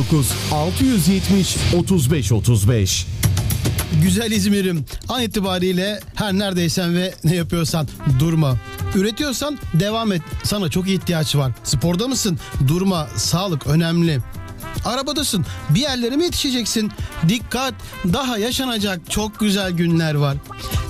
539 0.00 0.32
670 0.52 1.56
35 1.76 2.32
35. 2.32 3.06
Güzel 4.02 4.32
İzmir'im. 4.32 4.84
An 5.08 5.22
itibariyle 5.22 6.00
her 6.14 6.32
neredeysen 6.32 6.96
ve 6.96 7.14
ne 7.24 7.34
yapıyorsan 7.34 7.88
durma. 8.18 8.56
Üretiyorsan 8.94 9.58
devam 9.74 10.12
et. 10.12 10.22
Sana 10.42 10.68
çok 10.68 10.88
ihtiyaç 10.88 11.36
var. 11.36 11.52
Sporda 11.64 12.08
mısın? 12.08 12.38
Durma. 12.68 13.08
Sağlık 13.16 13.66
önemli. 13.66 14.18
Arabadasın. 14.84 15.46
Bir 15.70 15.80
yerlere 15.80 16.16
mi 16.16 16.24
yetişeceksin? 16.24 16.92
Dikkat. 17.28 17.74
Daha 18.12 18.38
yaşanacak 18.38 19.10
çok 19.10 19.40
güzel 19.40 19.72
günler 19.72 20.14
var. 20.14 20.36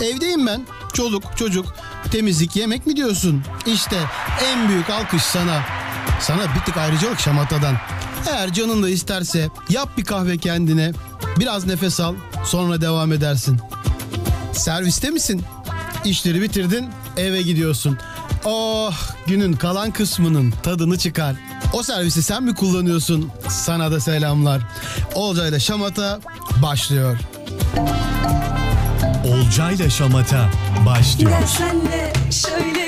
Evdeyim 0.03 0.47
ben. 0.47 0.63
Çoluk, 0.93 1.37
çocuk, 1.37 1.75
temizlik, 2.13 2.57
yemek 2.57 2.87
mi 2.87 2.97
diyorsun? 2.97 3.43
İşte 3.67 3.97
en 4.45 4.69
büyük 4.69 4.91
alkış 4.91 5.23
sana. 5.23 5.63
Sana 6.21 6.55
bir 6.55 6.61
tık 6.67 6.77
ayrıcalık 6.77 7.21
şamatadan. 7.21 7.77
Eğer 8.29 8.53
canın 8.53 8.83
da 8.83 8.89
isterse 8.89 9.49
yap 9.69 9.89
bir 9.97 10.05
kahve 10.05 10.39
kendine. 10.39 10.93
Biraz 11.39 11.67
nefes 11.67 12.01
al, 12.01 12.15
sonra 12.45 12.81
devam 12.81 13.13
edersin. 13.13 13.61
Serviste 14.53 15.11
misin? 15.11 15.43
İşleri 16.05 16.43
bitirdin, 16.43 16.89
eve 17.17 17.43
gidiyorsun. 17.43 17.99
Oh, 18.45 18.95
günün 19.27 19.53
kalan 19.53 19.91
kısmının 19.91 20.55
tadını 20.63 20.99
çıkar. 20.99 21.37
O 21.73 21.83
servisi 21.83 22.23
sen 22.23 22.43
mi 22.43 22.55
kullanıyorsun? 22.55 23.31
Sana 23.49 23.91
da 23.93 24.01
selamlar. 24.01 24.63
Olcayla 25.15 25.59
Şamata 25.59 26.21
başlıyor. 26.63 27.19
Olcayla 29.25 29.91
Şamata 29.91 30.51
başlıyor. 30.87 31.31
Gel 31.31 31.47
senle 31.47 32.13
şöyle 32.31 32.80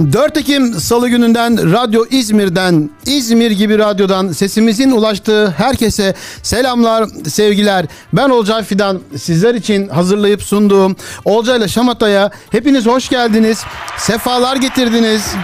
4 0.00 0.36
Ekim 0.36 0.74
Salı 0.74 1.08
gününden 1.08 1.72
Radyo 1.72 2.04
İzmir'den, 2.10 2.90
İzmir 3.06 3.50
gibi 3.50 3.78
radyodan 3.78 4.28
sesimizin 4.32 4.90
ulaştığı 4.90 5.50
herkese 5.50 6.14
selamlar, 6.42 7.08
sevgiler. 7.28 7.86
Ben 8.12 8.30
Olcay 8.30 8.64
Fidan. 8.64 9.00
Sizler 9.16 9.54
için 9.54 9.88
hazırlayıp 9.88 10.42
sunduğum 10.42 10.96
Olcay'la 11.24 11.68
Şamata'ya 11.68 12.30
hepiniz 12.50 12.86
hoş 12.86 13.08
geldiniz. 13.08 13.64
Sefalar 13.98 14.56
getirdiniz. 14.56 15.34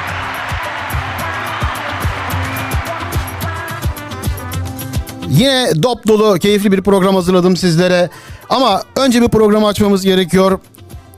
Yine 5.31 5.83
dop 5.83 6.07
dolu 6.09 6.39
keyifli 6.39 6.73
bir 6.73 6.83
program 6.83 7.15
hazırladım 7.15 7.57
sizlere. 7.57 8.11
Ama 8.49 8.83
önce 8.97 9.23
bir 9.23 9.29
programı 9.29 9.67
açmamız 9.67 10.05
gerekiyor. 10.05 10.61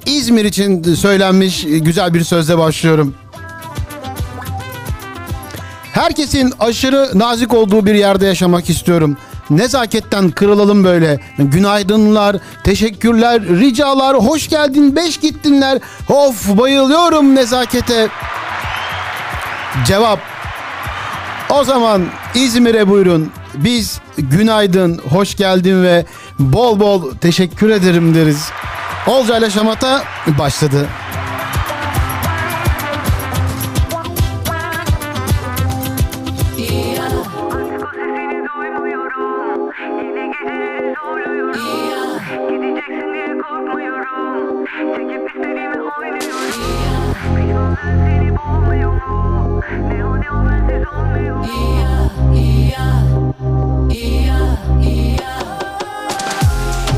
İzmir 0.07 0.45
için 0.45 0.95
söylenmiş 0.95 1.65
güzel 1.65 2.15
bir 2.15 2.25
sözle 2.25 2.59
başlıyorum. 2.59 3.15
Herkesin 5.99 6.55
aşırı 6.61 7.11
nazik 7.15 7.55
olduğu 7.55 7.87
bir 7.87 7.95
yerde 7.95 8.27
yaşamak 8.27 8.71
istiyorum. 8.71 9.17
Nezaketten 9.51 10.31
kırılalım 10.31 10.85
böyle. 10.85 11.21
Günaydınlar, 11.39 12.37
teşekkürler, 12.65 13.43
ricalar, 13.43 14.17
hoş 14.17 14.49
geldin, 14.49 14.97
beş 14.97 15.17
gittinler. 15.17 15.79
Of 16.09 16.59
bayılıyorum 16.59 17.35
nezakete. 17.35 18.09
Cevap. 19.87 20.21
O 21.51 21.65
zaman 21.65 22.07
İzmir'e 22.35 22.89
buyurun. 22.89 23.33
Biz 23.55 24.01
günaydın, 24.19 25.01
hoş 25.11 25.37
geldin 25.37 25.83
ve 25.83 26.05
bol 26.39 26.81
bol 26.81 27.15
teşekkür 27.15 27.71
ederim 27.71 28.15
deriz. 28.15 28.51
Olcayla 29.07 29.51
Şamata 29.51 30.03
başladı. 30.27 30.87
Zorluyorum. 40.95 42.21
Gideceksin 42.49 43.15
diye 43.15 43.39
korkmuyorum. 43.39 44.65
Çekip 44.97 45.29
istediğimi 45.29 45.83
oynuyorum. 45.99 46.29
Pişman 47.37 47.77
ben 47.85 47.97
seni 48.07 48.37
boğmuyor 48.37 48.93
mu 48.93 49.61
Ne 49.89 50.05
o 50.05 50.21
ne 50.21 50.31
o 50.31 50.45
bensiz 50.47 50.89
olmuyor 50.89 51.37
mu 51.37 51.45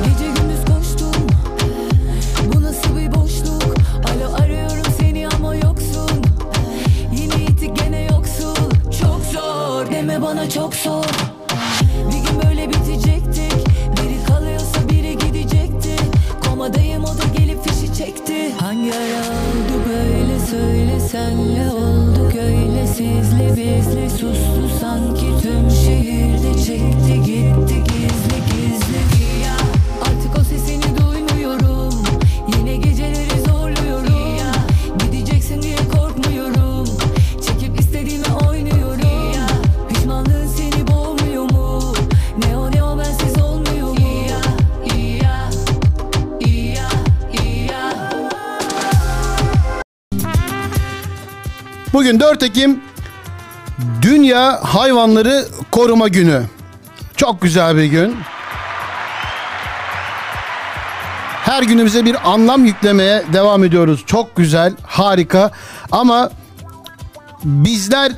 Gece 0.05 0.27
gündüz 0.27 0.65
koştum 0.65 1.11
Bizli 23.61 24.11
sustu 24.11 24.69
sanki 24.81 25.27
tüm 25.43 25.71
şehirde 25.71 26.55
çekti 26.55 27.23
gitti 27.25 27.75
gizli 27.85 28.39
gizli 28.47 29.43
Ya 29.43 29.57
Artık 30.01 30.39
o 30.41 30.45
sesini 30.45 30.83
duymuyorum. 30.99 31.95
Yine 32.57 32.77
geceleri 32.77 33.41
zorluyorum. 33.47 34.45
Gideceksin 34.99 35.63
diye 35.63 35.77
korkmuyorum. 35.77 36.87
Çekip 37.47 37.81
istediğimi 37.81 38.27
oynuyorum. 38.49 39.47
Pişmanlığın 39.89 40.47
seni 40.47 40.87
boğmuyor 40.89 41.51
mu? 41.51 41.95
Ne 42.39 42.57
o 42.57 42.71
ne 42.73 42.83
o 42.83 42.99
bensiz 42.99 43.43
olmuyor 43.43 43.89
mu? 43.89 44.09
Ya 44.31 44.41
Ya 44.97 45.51
Ya 46.75 46.89
Bugün 51.93 52.21
4 52.21 52.43
Ekim 52.43 52.81
Dünya 54.03 54.59
Hayvanları 54.63 55.45
Koruma 55.71 56.09
Günü. 56.09 56.43
Çok 57.17 57.43
güzel 57.43 57.77
bir 57.77 57.85
gün. 57.85 58.17
Her 61.45 61.63
günümüze 61.63 62.05
bir 62.05 62.31
anlam 62.33 62.65
yüklemeye 62.65 63.23
devam 63.33 63.65
ediyoruz. 63.65 64.05
Çok 64.07 64.37
güzel, 64.37 64.73
harika. 64.87 65.51
Ama 65.93 66.31
bizler 67.45 68.13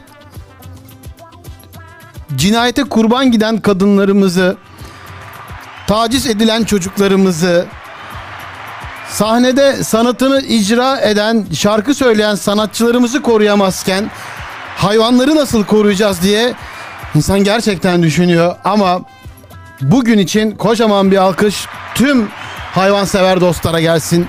cinayete 2.37 2.85
kurban 2.85 3.31
giden 3.31 3.61
kadınlarımızı, 3.61 4.57
taciz 5.87 6.27
edilen 6.27 6.65
çocuklarımızı, 6.65 7.67
sahnede 9.11 9.85
sanatını 9.85 10.41
icra 10.41 11.01
eden, 11.01 11.47
şarkı 11.55 11.95
söyleyen 11.95 12.35
sanatçılarımızı 12.35 13.23
koruyamazken 13.23 14.11
hayvanları 14.77 15.35
nasıl 15.35 15.65
koruyacağız 15.65 16.23
diye 16.23 16.55
insan 17.15 17.45
gerçekten 17.45 18.03
düşünüyor 18.03 18.57
ama 18.65 19.01
bugün 19.81 20.19
için 20.19 20.51
kocaman 20.51 21.11
bir 21.11 21.17
alkış 21.17 21.67
tüm 21.95 22.29
hayvansever 22.75 23.41
dostlara 23.41 23.81
gelsin. 23.81 24.27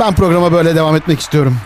Ben 0.00 0.14
programa 0.14 0.52
böyle 0.52 0.76
devam 0.76 0.96
etmek 0.96 1.20
istiyorum. 1.20 1.56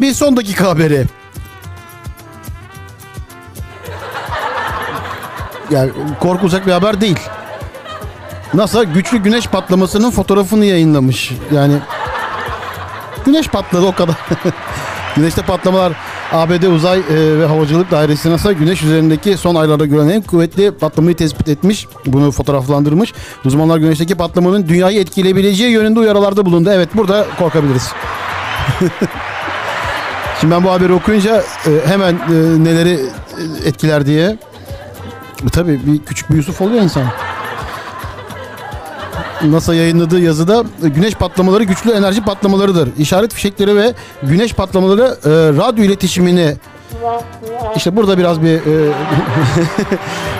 Bir 0.00 0.12
son 0.12 0.36
dakika 0.36 0.68
haberi. 0.68 1.06
Yani 5.70 5.90
korkulacak 6.20 6.66
bir 6.66 6.72
haber 6.72 7.00
değil. 7.00 7.18
NASA 8.54 8.84
güçlü 8.84 9.18
güneş 9.18 9.46
patlamasının 9.46 10.10
fotoğrafını 10.10 10.64
yayınlamış. 10.64 11.32
Yani 11.54 11.74
güneş 13.24 13.48
patladı 13.48 13.86
o 13.86 13.92
kadar. 13.92 14.16
Güneşte 15.16 15.42
patlamalar 15.42 15.92
ABD 16.32 16.62
Uzay 16.62 16.98
e, 16.98 17.38
ve 17.38 17.46
Havacılık 17.46 17.90
Dairesi 17.90 18.30
NASA 18.30 18.52
güneş 18.52 18.82
üzerindeki 18.82 19.36
son 19.36 19.54
aylarda 19.54 19.86
görülen 19.86 20.08
en 20.08 20.22
kuvvetli 20.22 20.70
patlamayı 20.70 21.16
tespit 21.16 21.48
etmiş. 21.48 21.86
Bunu 22.06 22.30
fotoğraflandırmış. 22.30 23.12
Uzmanlar 23.44 23.78
güneşteki 23.78 24.14
patlamanın 24.14 24.68
dünyayı 24.68 25.00
etkileyebileceği 25.00 25.70
yönünde 25.70 26.00
uyarılarda 26.00 26.46
bulundu. 26.46 26.70
Evet 26.72 26.88
burada 26.94 27.26
korkabiliriz. 27.38 27.92
Şimdi 30.40 30.54
ben 30.54 30.64
bu 30.64 30.70
haberi 30.70 30.92
okuyunca 30.92 31.42
e, 31.66 31.88
hemen 31.88 32.12
e, 32.14 32.64
neleri 32.64 33.00
etkiler 33.64 34.06
diye. 34.06 34.36
E, 35.44 35.48
Tabii 35.52 35.80
bir 35.86 35.98
küçük 36.04 36.30
bir 36.30 36.36
Yusuf 36.36 36.60
oluyor 36.60 36.82
insan. 36.82 37.04
NASA 39.44 39.74
yayınladığı 39.74 40.20
yazıda 40.20 40.64
e, 40.84 40.88
güneş 40.88 41.14
patlamaları 41.14 41.64
güçlü 41.64 41.90
enerji 41.90 42.24
patlamalarıdır. 42.24 42.88
İşaret 42.98 43.34
fişekleri 43.34 43.76
ve 43.76 43.94
güneş 44.22 44.52
patlamaları 44.52 45.02
e, 45.02 45.30
radyo 45.58 45.84
iletişimini 45.84 46.56
İşte 47.76 47.96
burada 47.96 48.18
biraz 48.18 48.42
bir 48.42 48.48
e, 48.48 48.92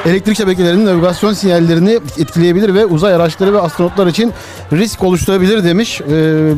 elektrik 0.11 0.37
şebekelerinin 0.37 0.87
navigasyon 0.87 1.33
sinyallerini 1.33 2.01
etkileyebilir 2.19 2.75
ve 2.75 2.87
uzay 2.87 3.15
araçları 3.15 3.53
ve 3.53 3.61
astronotlar 3.61 4.07
için 4.07 4.33
risk 4.73 5.03
oluşturabilir 5.03 5.65
demiş. 5.65 6.01
E, 6.01 6.09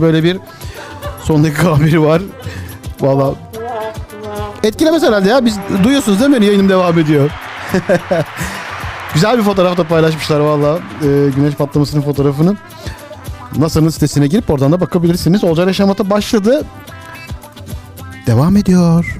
böyle 0.01 0.23
bir 0.23 0.39
son 1.25 1.45
dakika 1.45 1.73
haberi 1.77 2.03
var. 2.03 2.23
Valla 3.01 3.35
etkilemez 4.63 5.03
herhalde 5.03 5.29
ya. 5.29 5.45
Biz 5.45 5.59
duyuyorsunuz 5.85 6.21
değil 6.21 6.31
mi? 6.31 6.47
Yayınım 6.47 6.69
devam 6.69 6.99
ediyor. 6.99 7.31
Güzel 9.15 9.39
bir 9.39 9.43
fotoğraf 9.43 9.77
da 9.77 9.85
paylaşmışlar 9.85 10.41
valla. 10.41 10.79
E, 11.03 11.31
güneş 11.37 11.55
patlamasının 11.55 12.03
fotoğrafını. 12.03 12.57
NASA'nın 13.57 13.89
sitesine 13.89 14.27
girip 14.27 14.51
oradan 14.51 14.73
da 14.73 14.81
bakabilirsiniz. 14.81 15.45
Olcay 15.45 15.73
Şamata 15.75 16.11
başladı. 16.11 16.65
Devam 18.27 18.57
ediyor. 18.57 19.19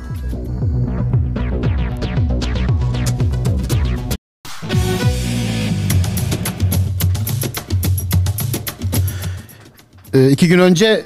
E, 10.15 10.31
iki 10.31 10.49
gün 10.49 10.59
önce 10.59 11.05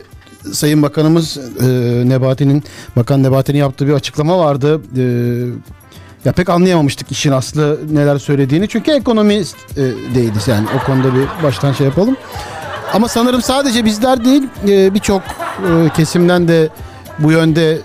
Sayın 0.52 0.82
Bakanımız 0.82 1.38
e, 1.60 1.64
Nebati'nin 2.08 2.62
Bakan 2.96 3.22
Nebati'nin 3.22 3.58
yaptığı 3.58 3.86
bir 3.86 3.92
açıklama 3.92 4.38
vardı. 4.38 4.80
E, 4.96 5.04
ya 6.24 6.32
pek 6.32 6.48
anlayamamıştık 6.50 7.12
işin 7.12 7.32
aslı 7.32 7.78
neler 7.90 8.18
söylediğini. 8.18 8.68
Çünkü 8.68 8.90
ekonomist 8.90 9.56
e, 9.76 9.80
değiliz 10.14 10.48
yani 10.48 10.66
o 10.76 10.86
konuda 10.86 11.08
bir 11.14 11.42
baştan 11.42 11.72
şey 11.72 11.86
yapalım. 11.86 12.16
Ama 12.94 13.08
sanırım 13.08 13.42
sadece 13.42 13.84
bizler 13.84 14.24
değil 14.24 14.42
e, 14.68 14.94
birçok 14.94 15.22
e, 15.22 15.88
kesimden 15.96 16.48
de 16.48 16.68
bu 17.18 17.32
yönde 17.32 17.78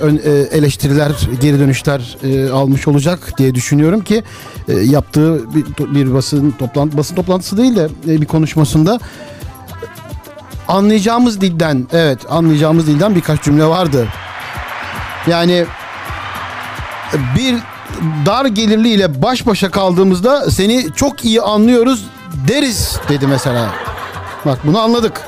ön- 0.00 0.20
eleştiriler, 0.52 1.12
geri 1.40 1.58
dönüşler 1.60 2.18
almış 2.52 2.88
olacak 2.88 3.38
diye 3.38 3.54
düşünüyorum 3.54 4.00
ki 4.00 4.22
yaptığı 4.68 5.54
bir, 5.94 6.14
basın 6.14 6.50
toplantı 6.50 6.96
basın 6.96 7.14
toplantısı 7.14 7.56
değil 7.56 7.76
de 7.76 7.88
bir 8.06 8.26
konuşmasında 8.26 8.98
anlayacağımız 10.68 11.40
dilden 11.40 11.86
evet 11.92 12.18
anlayacağımız 12.28 12.86
dilden 12.86 13.14
birkaç 13.14 13.42
cümle 13.42 13.64
vardı. 13.64 14.06
Yani 15.26 15.64
bir 17.36 17.56
dar 18.26 18.46
gelirli 18.46 18.88
ile 18.88 19.22
baş 19.22 19.46
başa 19.46 19.70
kaldığımızda 19.70 20.50
seni 20.50 20.92
çok 20.96 21.24
iyi 21.24 21.42
anlıyoruz 21.42 22.04
deriz 22.48 22.98
dedi 23.08 23.26
mesela. 23.26 23.68
Bak 24.46 24.58
bunu 24.64 24.78
anladık. 24.78 25.20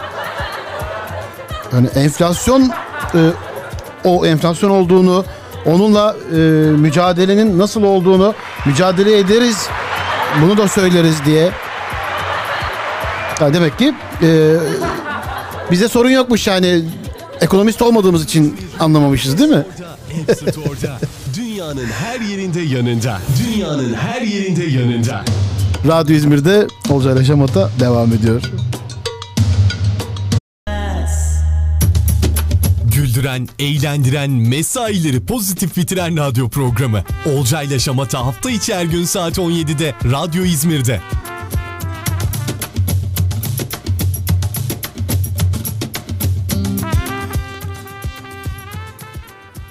Yani 1.72 1.86
enflasyon 1.94 2.72
e, 3.14 3.20
o 4.04 4.26
enflasyon 4.26 4.70
olduğunu, 4.70 5.24
onunla 5.66 6.16
e, 6.32 6.36
mücadelenin 6.70 7.58
nasıl 7.58 7.82
olduğunu 7.82 8.34
mücadele 8.66 9.18
ederiz. 9.18 9.68
Bunu 10.42 10.56
da 10.56 10.68
söyleriz 10.68 11.24
diye. 11.24 11.50
Ya 13.40 13.54
demek 13.54 13.78
ki 13.78 13.94
e, 14.22 14.54
bize 15.70 15.88
sorun 15.88 16.10
yokmuş 16.10 16.46
yani 16.46 16.84
ekonomist 17.40 17.82
olmadığımız 17.82 18.24
için 18.24 18.56
anlamamışız 18.80 19.38
değil 19.38 19.50
mi? 19.50 19.66
Dünyanın 21.56 21.86
her 21.86 22.20
yerinde 22.20 22.60
yanında. 22.60 23.18
Dünyanın 23.44 23.94
her 23.94 24.22
yerinde 24.22 24.64
yanında. 24.64 25.24
Radyo 25.86 26.16
İzmir'de 26.16 26.66
Olcay 26.90 27.24
Şamata 27.24 27.70
devam 27.80 28.12
ediyor. 28.12 28.42
Güldüren, 32.94 33.48
eğlendiren, 33.58 34.30
mesaileri 34.30 35.26
pozitif 35.26 35.76
bitiren 35.76 36.16
radyo 36.16 36.48
programı. 36.48 37.02
Olcayla 37.26 37.78
Şamata 37.78 38.26
hafta 38.26 38.50
içi 38.50 38.74
her 38.74 38.84
gün 38.84 39.04
saat 39.04 39.38
17'de 39.38 39.94
Radyo 40.04 40.44
İzmir'de. 40.44 41.00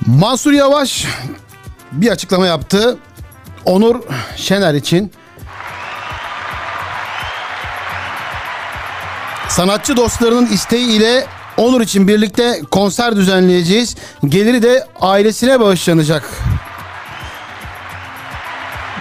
Mansur 0.06 0.54
Yavaş 0.54 1.06
bir 1.92 2.10
açıklama 2.10 2.46
yaptı. 2.46 2.98
Onur 3.66 4.02
Şener 4.36 4.74
için 4.74 5.12
sanatçı 9.50 9.98
dostlarının 9.98 10.46
isteği 10.48 10.88
ile 10.88 11.28
Onur 11.58 11.82
için 11.82 12.08
birlikte 12.08 12.62
konser 12.72 13.16
düzenleyeceğiz. 13.16 13.96
Geliri 14.26 14.64
de 14.64 14.88
ailesine 15.02 15.60
bağışlanacak. 15.60 16.30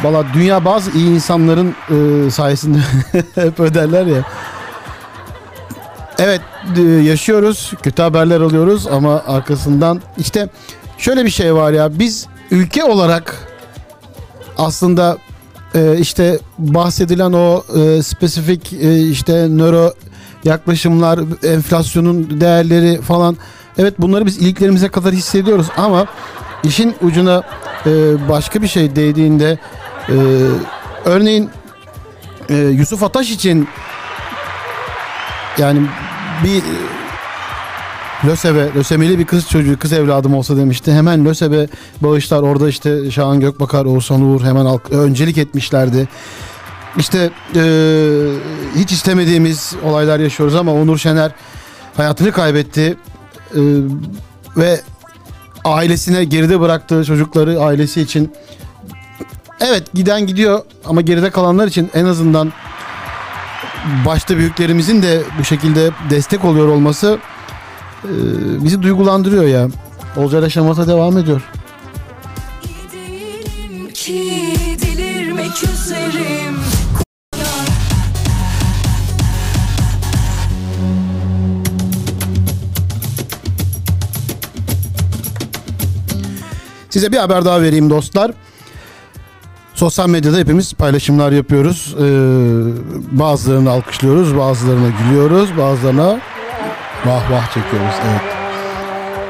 Valla 0.02 0.24
dünya 0.34 0.64
bazı 0.64 0.90
iyi 0.90 1.14
insanların 1.14 1.74
e, 1.90 2.30
sayesinde 2.30 2.78
hep 3.34 3.60
öderler 3.60 4.06
ya. 4.06 4.22
Evet 6.18 6.40
e, 6.76 6.80
yaşıyoruz. 6.82 7.72
Kötü 7.82 8.02
haberler 8.02 8.40
alıyoruz 8.40 8.86
ama 8.86 9.22
arkasından 9.26 10.02
işte 10.18 10.48
şöyle 10.98 11.24
bir 11.24 11.30
şey 11.30 11.54
var 11.54 11.72
ya 11.72 11.98
biz 11.98 12.26
ülke 12.50 12.84
olarak 12.84 13.48
aslında 14.58 15.18
e, 15.74 15.98
işte 15.98 16.38
bahsedilen 16.58 17.32
o 17.32 17.64
e, 17.78 18.02
spesifik 18.02 18.72
e, 18.72 19.00
işte 19.00 19.48
nöro 19.48 19.92
yaklaşımlar, 20.44 21.20
enflasyonun 21.44 22.40
değerleri 22.40 23.00
falan 23.00 23.36
evet 23.78 23.94
bunları 23.98 24.26
biz 24.26 24.38
iliklerimize 24.38 24.88
kadar 24.88 25.12
hissediyoruz 25.12 25.66
ama 25.76 26.06
işin 26.64 26.94
ucuna 27.02 27.42
e, 27.86 27.90
başka 28.28 28.62
bir 28.62 28.68
şey 28.68 28.96
değdiğinde 28.96 29.58
e, 30.08 30.14
örneğin 31.04 31.50
e, 32.48 32.54
Yusuf 32.56 33.02
Ataş 33.02 33.30
için 33.30 33.68
yani 35.58 35.80
bir 36.44 36.62
Lösebe, 38.26 38.68
lösemili 38.76 39.18
bir 39.18 39.24
kız 39.24 39.48
çocuğu, 39.48 39.78
kız 39.78 39.92
evladım 39.92 40.34
olsa 40.34 40.56
demişti. 40.56 40.92
Hemen 40.92 41.24
Lösebe 41.24 41.66
bağışlar 42.00 42.42
orada 42.42 42.68
işte 42.68 43.10
Şahan 43.10 43.40
Gökbakar, 43.40 43.84
Oğuzhan 43.84 44.22
Uğur 44.22 44.40
hemen 44.44 44.64
halk- 44.64 44.90
öncelik 44.94 45.38
etmişlerdi. 45.38 46.08
İşte 46.96 47.30
eee, 47.54 47.62
hiç 48.76 48.92
istemediğimiz 48.92 49.74
olaylar 49.84 50.18
yaşıyoruz 50.20 50.54
ama 50.54 50.72
Onur 50.74 50.98
Şener 50.98 51.32
hayatını 51.96 52.32
kaybetti. 52.32 52.96
Eee, 53.54 53.62
ve 54.56 54.80
ailesine 55.64 56.24
geride 56.24 56.60
bıraktığı 56.60 57.04
çocukları 57.04 57.60
ailesi 57.60 58.00
için 58.00 58.32
evet 59.60 59.92
giden 59.94 60.26
gidiyor 60.26 60.60
ama 60.84 61.00
geride 61.00 61.30
kalanlar 61.30 61.66
için 61.66 61.90
en 61.94 62.04
azından 62.04 62.52
başta 64.06 64.36
büyüklerimizin 64.36 65.02
de 65.02 65.22
bu 65.38 65.44
şekilde 65.44 65.90
destek 66.10 66.44
oluyor 66.44 66.68
olması 66.68 67.18
e, 68.04 68.64
bizi 68.64 68.82
duygulandırıyor 68.82 69.44
ya. 69.44 69.68
Olcay 70.16 70.50
Şamata 70.50 70.86
devam 70.88 71.18
ediyor. 71.18 71.42
Ki 73.94 74.54
üzerim 75.62 76.56
Size 86.90 87.12
bir 87.12 87.16
haber 87.16 87.44
daha 87.44 87.62
vereyim 87.62 87.90
dostlar. 87.90 88.30
Sosyal 89.74 90.08
medyada 90.08 90.36
hepimiz 90.36 90.72
paylaşımlar 90.72 91.32
yapıyoruz. 91.32 91.94
Ee, 91.98 92.04
bazılarını 93.18 93.70
alkışlıyoruz, 93.70 94.36
bazılarına 94.36 94.88
gülüyoruz, 94.88 95.48
bazılarına 95.58 96.20
vah 97.06 97.30
vah 97.30 97.46
çekiyoruz. 97.46 97.94
Evet. 98.10 98.20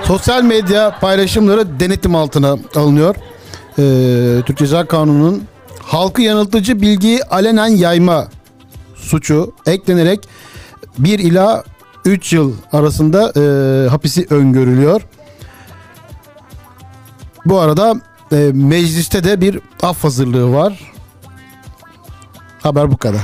Sosyal 0.04 0.42
medya 0.42 0.98
paylaşımları 1.00 1.80
denetim 1.80 2.14
altına 2.14 2.56
alınıyor. 2.74 3.16
Ee, 3.78 4.42
Türk 4.46 4.58
Ceza 4.58 4.86
Kanunu'nun 4.86 5.44
halkı 5.82 6.22
yanıltıcı 6.22 6.80
bilgiyi 6.80 7.22
alenen 7.24 7.66
yayma 7.66 8.28
suçu 8.94 9.52
eklenerek 9.66 10.28
1 10.98 11.18
ila 11.18 11.64
3 12.04 12.32
yıl 12.32 12.54
arasında 12.72 13.32
e, 13.36 13.88
hapisi 13.88 14.26
öngörülüyor. 14.30 15.02
Bu 17.46 17.60
arada 17.60 17.94
e, 18.32 18.36
mecliste 18.54 19.24
de 19.24 19.40
bir 19.40 19.60
af 19.82 20.04
hazırlığı 20.04 20.52
var. 20.52 20.92
Haber 22.62 22.90
bu 22.90 22.96
kadar. 22.96 23.20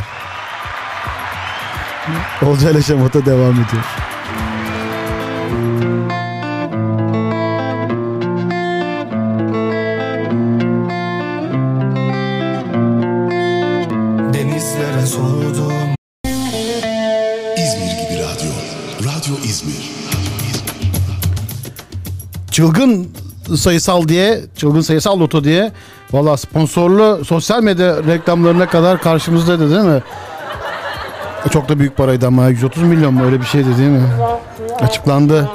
Olcay 2.42 2.73
ile 2.73 2.83
Şamata 2.83 3.26
devam 3.26 3.52
ediyor. 3.52 4.10
Çılgın 22.61 23.09
sayısal 23.57 24.09
diye, 24.09 24.40
çılgın 24.57 24.81
sayısal 24.81 25.21
loto 25.21 25.45
diye. 25.45 25.73
Valla 26.12 26.37
sponsorlu 26.37 27.25
sosyal 27.25 27.62
medya 27.62 27.97
reklamlarına 27.97 28.69
kadar 28.69 29.02
karşımızdaydı 29.02 29.71
değil 29.71 29.85
mi? 29.85 30.02
E, 31.47 31.49
Çok 31.49 31.69
da 31.69 31.79
büyük 31.79 31.97
paraydı 31.97 32.26
ama 32.26 32.49
130 32.49 32.83
milyon 32.83 33.14
mu 33.14 33.25
öyle 33.25 33.40
bir 33.40 33.47
şeydi 33.47 33.79
değil 33.79 33.88
mi? 33.90 34.02
Açıklandı. 34.81 35.50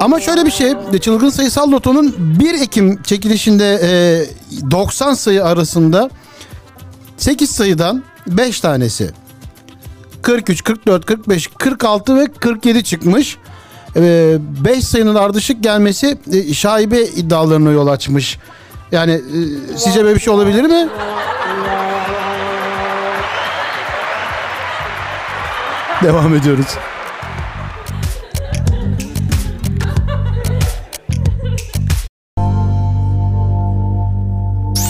Ama 0.00 0.20
şöyle 0.20 0.44
bir 0.46 0.50
şey, 0.50 0.72
çılgın 1.00 1.28
sayısal 1.28 1.72
lotonun 1.72 2.14
1 2.18 2.54
Ekim 2.54 3.02
çekilişinde 3.02 3.80
e, 3.82 3.90
90 4.70 5.14
sayı 5.14 5.44
arasında 5.44 6.10
8 7.16 7.50
sayıdan 7.50 8.04
5 8.26 8.60
tanesi 8.60 9.10
43, 10.22 10.64
44, 10.64 11.06
45, 11.06 11.46
46 11.46 12.16
ve 12.16 12.26
47 12.26 12.84
çıkmış. 12.84 13.38
5 13.96 14.84
sayının 14.84 15.14
ardışık 15.14 15.62
gelmesi 15.62 16.18
e, 16.32 16.54
şaibe 16.54 17.02
iddialarına 17.02 17.70
yol 17.70 17.86
açmış. 17.86 18.38
Yani 18.92 19.12
e, 19.12 19.20
sizce 19.76 20.04
böyle 20.04 20.14
bir 20.14 20.20
şey 20.20 20.32
olabilir 20.32 20.62
mi? 20.62 20.88
Devam 26.02 26.34
ediyoruz. 26.34 26.66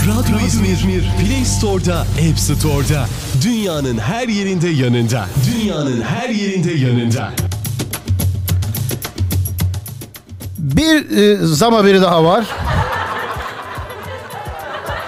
Radyo 0.06 0.46
İzmir, 0.46 1.04
Play 1.20 1.44
Store'da, 1.44 2.00
App 2.00 2.38
Store'da. 2.38 3.06
Dünyanın 3.42 3.98
her 3.98 4.28
yerinde 4.28 4.68
yanında. 4.68 5.26
Dünyanın 5.52 6.00
her 6.00 6.28
yerinde 6.28 6.72
yanında. 6.72 7.32
Bir 10.64 11.16
e, 11.16 11.36
zam 11.36 11.74
haberi 11.74 12.02
daha 12.02 12.24
var. 12.24 12.46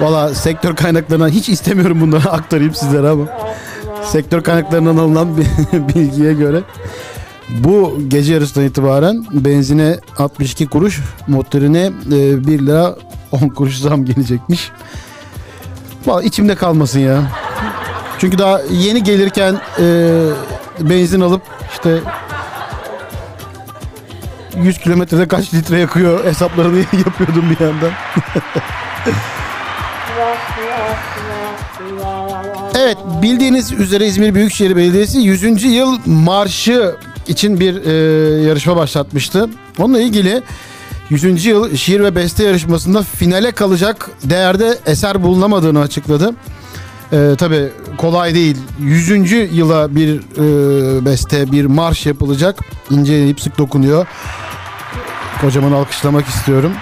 Valla 0.00 0.34
sektör 0.34 0.76
kaynaklarından 0.76 1.28
hiç 1.28 1.48
istemiyorum 1.48 2.00
bunları 2.00 2.30
aktarayım 2.30 2.75
sizlere 2.75 3.08
ama. 3.08 3.25
Sektör 4.04 4.42
kaynaklarından 4.42 4.96
alınan 4.96 5.36
bilgiye 5.72 6.32
göre 6.32 6.62
bu 7.48 7.98
gece 8.08 8.34
yarısından 8.34 8.66
itibaren 8.66 9.25
benzine 9.32 9.96
62 10.18 10.66
kuruş, 10.66 11.00
motorine 11.28 11.92
e, 12.06 12.46
1 12.46 12.66
lira 12.66 12.96
10 13.32 13.48
kuruş 13.48 13.78
zam 13.78 14.04
gelecekmiş. 14.04 14.70
Valla 16.06 16.22
içimde 16.22 16.54
kalmasın 16.54 17.00
ya. 17.00 17.22
Çünkü 18.18 18.38
daha 18.38 18.60
yeni 18.70 19.04
gelirken 19.04 19.60
e, 19.80 20.18
benzin 20.80 21.20
alıp 21.20 21.42
işte 21.72 22.00
100 24.62 24.78
kilometrede 24.78 25.28
kaç 25.28 25.54
litre 25.54 25.78
yakıyor 25.78 26.25
hesaplarını 26.25 26.78
yapıyordum 27.06 27.44
bir 27.50 27.64
yandan. 27.64 27.90
evet 32.75 32.96
bildiğiniz 33.22 33.72
üzere 33.72 34.06
İzmir 34.06 34.34
Büyükşehir 34.34 34.76
Belediyesi 34.76 35.18
100. 35.18 35.64
yıl 35.64 35.98
marşı 36.06 36.96
için 37.28 37.60
bir 37.60 37.84
e, 37.86 37.92
yarışma 38.42 38.76
başlatmıştı. 38.76 39.50
Onunla 39.78 40.00
ilgili 40.00 40.42
100. 41.10 41.44
yıl 41.46 41.76
şiir 41.76 42.00
ve 42.00 42.16
beste 42.16 42.44
yarışmasında 42.44 43.02
finale 43.02 43.52
kalacak 43.52 44.10
değerde 44.25 44.78
eser 44.86 45.22
bulunamadığını 45.22 45.80
açıkladı. 45.80 46.34
Ee, 47.12 47.34
tabii 47.38 47.68
kolay 47.98 48.34
değil. 48.34 48.56
100. 48.80 49.32
yıla 49.32 49.96
bir 49.96 50.16
e, 50.16 51.04
beste, 51.04 51.52
bir 51.52 51.64
marş 51.64 52.06
yapılacak. 52.06 52.58
İnceleyip 52.90 53.40
sık 53.40 53.58
dokunuyor. 53.58 54.06
Kocaman 55.40 55.73
alkışlamak 55.73 56.26
istiyorum. 56.26 56.73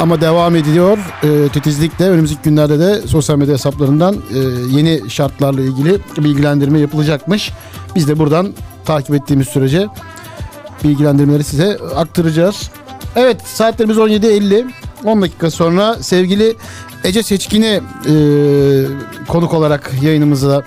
Ama 0.00 0.20
devam 0.20 0.56
ediyor 0.56 0.98
e, 1.22 1.48
titizlikle. 1.48 2.08
Önümüzdeki 2.08 2.42
günlerde 2.42 2.78
de 2.78 3.06
sosyal 3.06 3.36
medya 3.36 3.54
hesaplarından 3.54 4.14
e, 4.14 4.38
yeni 4.76 5.10
şartlarla 5.10 5.60
ilgili 5.60 5.98
bilgilendirme 6.18 6.78
yapılacakmış. 6.80 7.52
Biz 7.94 8.08
de 8.08 8.18
buradan 8.18 8.52
takip 8.84 9.14
ettiğimiz 9.14 9.48
sürece 9.48 9.86
bilgilendirmeleri 10.84 11.44
size 11.44 11.78
aktaracağız. 11.96 12.70
Evet 13.16 13.42
saatlerimiz 13.46 13.96
17.50. 13.96 14.70
10 15.04 15.22
dakika 15.22 15.50
sonra 15.50 15.94
sevgili 15.94 16.56
Ece 17.04 17.22
Seçkin'i 17.22 17.80
e, 18.06 18.14
konuk 19.28 19.54
olarak 19.54 19.92
yayınımıza 20.02 20.62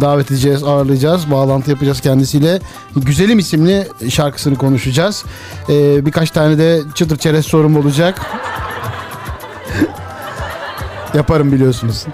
davet 0.00 0.30
edeceğiz, 0.30 0.64
ağırlayacağız. 0.64 1.30
Bağlantı 1.30 1.70
yapacağız 1.70 2.00
kendisiyle. 2.00 2.60
Güzelim 2.96 3.38
isimli 3.38 3.88
şarkısını 4.08 4.56
konuşacağız. 4.56 5.24
E, 5.68 6.06
birkaç 6.06 6.30
tane 6.30 6.58
de 6.58 6.82
çıtır 6.94 7.16
çerez 7.16 7.46
sorum 7.46 7.76
olacak. 7.76 8.20
Yaparım 11.14 11.52
biliyorsunuz. 11.52 12.06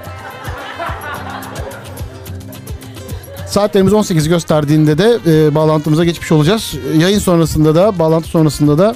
Saatlerimiz 3.46 3.92
18 3.92 4.28
gösterdiğinde 4.28 4.98
de 4.98 5.18
e, 5.26 5.54
bağlantımıza 5.54 6.04
geçmiş 6.04 6.32
olacağız. 6.32 6.74
Yayın 6.96 7.18
sonrasında 7.18 7.74
da, 7.74 7.98
bağlantı 7.98 8.28
sonrasında 8.28 8.78
da 8.78 8.94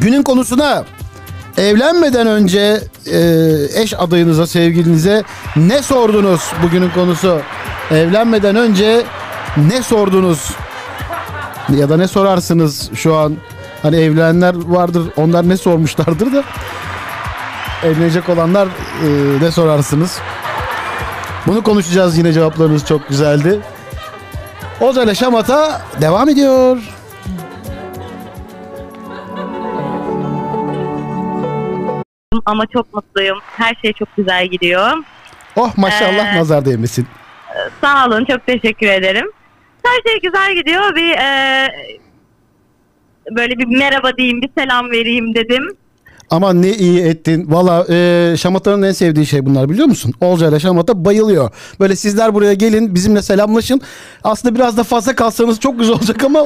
günün 0.00 0.22
konusuna 0.22 0.84
evlenmeden 1.58 2.26
önce 2.26 2.80
e, 3.06 3.20
eş 3.74 3.94
adayınıza, 3.94 4.46
sevgilinize 4.46 5.22
ne 5.56 5.82
sordunuz 5.82 6.52
bugünün 6.62 6.90
konusu? 6.90 7.40
Evlenmeden 7.90 8.56
önce 8.56 9.02
ne 9.56 9.82
sordunuz? 9.82 10.50
Ya 11.76 11.88
da 11.88 11.96
ne 11.96 12.08
sorarsınız 12.08 12.90
şu 12.94 13.16
an? 13.16 13.36
Hani 13.82 13.96
evlenenler 13.96 14.54
vardır, 14.66 15.02
onlar 15.16 15.48
ne 15.48 15.56
sormuşlardır 15.56 16.32
da 16.32 16.44
evlenecek 17.84 18.28
olanlar 18.28 18.66
e, 18.66 19.08
ne 19.40 19.50
sorarsınız? 19.50 20.18
Bunu 21.46 21.62
konuşacağız 21.62 22.18
yine 22.18 22.32
cevaplarınız 22.32 22.86
çok 22.86 23.08
güzeldi. 23.08 23.60
Ozele 24.80 25.14
Şamata 25.14 25.82
devam 26.00 26.28
ediyor. 26.28 26.93
Ama 32.46 32.66
çok 32.66 32.94
mutluyum. 32.94 33.38
Her 33.56 33.74
şey 33.82 33.92
çok 33.92 34.16
güzel 34.16 34.46
gidiyor. 34.46 34.90
Oh 35.56 35.78
maşallah 35.78 36.34
Ee, 36.34 36.38
nazar 36.38 36.64
değmesin. 36.64 37.06
Sağ 37.80 38.06
olun, 38.06 38.24
çok 38.24 38.46
teşekkür 38.46 38.86
ederim. 38.86 39.30
Her 39.84 40.10
şey 40.12 40.20
güzel 40.20 40.54
gidiyor. 40.54 40.94
Bir 40.96 41.10
e, 41.10 41.68
böyle 43.36 43.58
bir 43.58 43.66
merhaba 43.78 44.16
diyeyim, 44.16 44.42
bir 44.42 44.50
selam 44.58 44.90
vereyim 44.90 45.34
dedim. 45.34 45.68
Ama 46.30 46.52
ne 46.52 46.70
iyi 46.70 47.00
ettin. 47.02 47.52
Valla 47.52 47.86
e, 47.94 48.34
Şamata'nın 48.36 48.82
en 48.82 48.92
sevdiği 48.92 49.26
şey 49.26 49.46
bunlar 49.46 49.68
biliyor 49.68 49.86
musun? 49.86 50.12
Olca 50.20 50.48
ile 50.48 50.60
Şamata 50.60 51.04
bayılıyor. 51.04 51.50
Böyle 51.80 51.96
sizler 51.96 52.34
buraya 52.34 52.54
gelin 52.54 52.94
bizimle 52.94 53.22
selamlaşın. 53.22 53.80
Aslında 54.24 54.54
biraz 54.54 54.76
da 54.76 54.84
fazla 54.84 55.14
kalsanız 55.14 55.60
çok 55.60 55.78
güzel 55.78 55.94
olacak 55.94 56.24
ama 56.24 56.40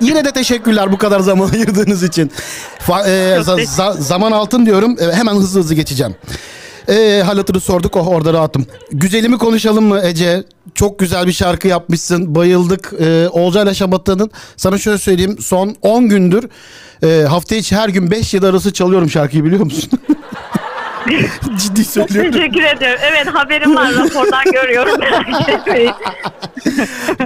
yine 0.00 0.24
de 0.24 0.32
teşekkürler 0.32 0.92
bu 0.92 0.98
kadar 0.98 1.20
zaman 1.20 1.48
ayırdığınız 1.52 2.02
için. 2.02 2.30
Fa- 2.86 3.06
e, 3.08 3.40
za- 3.40 3.64
za- 3.76 4.00
zaman 4.00 4.32
altın 4.32 4.66
diyorum. 4.66 4.96
E, 5.00 5.12
hemen 5.12 5.34
hızlı 5.34 5.60
hızlı 5.60 5.74
geçeceğim. 5.74 6.14
E, 6.88 7.22
halatını 7.26 7.60
sorduk. 7.60 7.96
Oh 7.96 8.08
orada 8.08 8.32
rahatım. 8.32 8.66
Güzelimi 8.92 9.38
konuşalım 9.38 9.84
mı 9.84 10.00
Ece? 10.04 10.44
Çok 10.74 10.98
güzel 10.98 11.26
bir 11.26 11.32
şarkı 11.32 11.68
yapmışsın. 11.68 12.34
Bayıldık. 12.34 12.92
E, 13.00 13.28
Olca 13.28 13.62
ile 13.62 13.74
Şamata'nın 13.74 14.30
sana 14.56 14.78
şöyle 14.78 14.98
söyleyeyim. 14.98 15.36
Son 15.40 15.76
10 15.82 16.08
gündür 16.08 16.48
e, 17.02 17.24
hafta 17.28 17.54
içi 17.54 17.76
her 17.76 17.88
gün 17.88 18.10
5 18.10 18.34
yıl 18.34 18.42
arası 18.42 18.72
çalıyorum 18.72 19.10
şarkıyı 19.10 19.44
biliyor 19.44 19.64
musun? 19.64 19.90
Ciddi 21.56 21.84
söylüyorum. 21.84 22.32
Teşekkür 22.32 22.62
ediyorum. 22.62 23.00
Evet 23.12 23.34
haberim 23.34 23.76
var, 23.76 23.92
rapordan 23.94 24.44
görüyorum. 24.52 25.00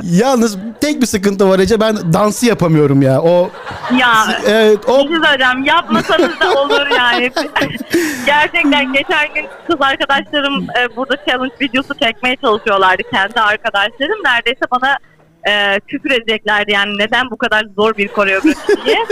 Yalnız 0.03 0.59
tek 0.81 1.01
bir 1.01 1.07
sıkıntı 1.07 1.49
var 1.49 1.59
Ece. 1.59 1.81
Ben 1.81 2.13
dansı 2.13 2.47
yapamıyorum 2.47 3.03
ya. 3.03 3.21
O 3.23 3.51
ya 3.99 4.41
evet 4.47 4.89
o 4.89 5.05
bir 5.05 5.09
şey 5.09 5.17
söyleyeceğim. 5.17 5.65
Yapmasanız 5.65 6.41
da 6.41 6.61
olur 6.61 6.87
yani. 6.97 7.31
Gerçekten 8.27 8.93
geçen 8.93 9.35
gün 9.35 9.47
kız 9.67 9.77
arkadaşlarım 9.81 10.67
e, 10.79 10.97
burada 10.97 11.17
challenge 11.29 11.55
videosu 11.61 11.95
çekmeye 11.95 12.37
çalışıyorlardı. 12.37 13.03
Kendi 13.13 13.41
arkadaşlarım 13.41 14.25
neredeyse 14.25 14.65
bana 14.71 14.99
e, 15.49 15.81
küfür 15.81 16.11
edeceklerdi 16.11 16.73
yani 16.73 16.99
neden 16.99 17.31
bu 17.31 17.37
kadar 17.37 17.65
zor 17.77 17.97
bir 17.97 18.09
koreografi 18.09 18.85
diye. 18.87 19.07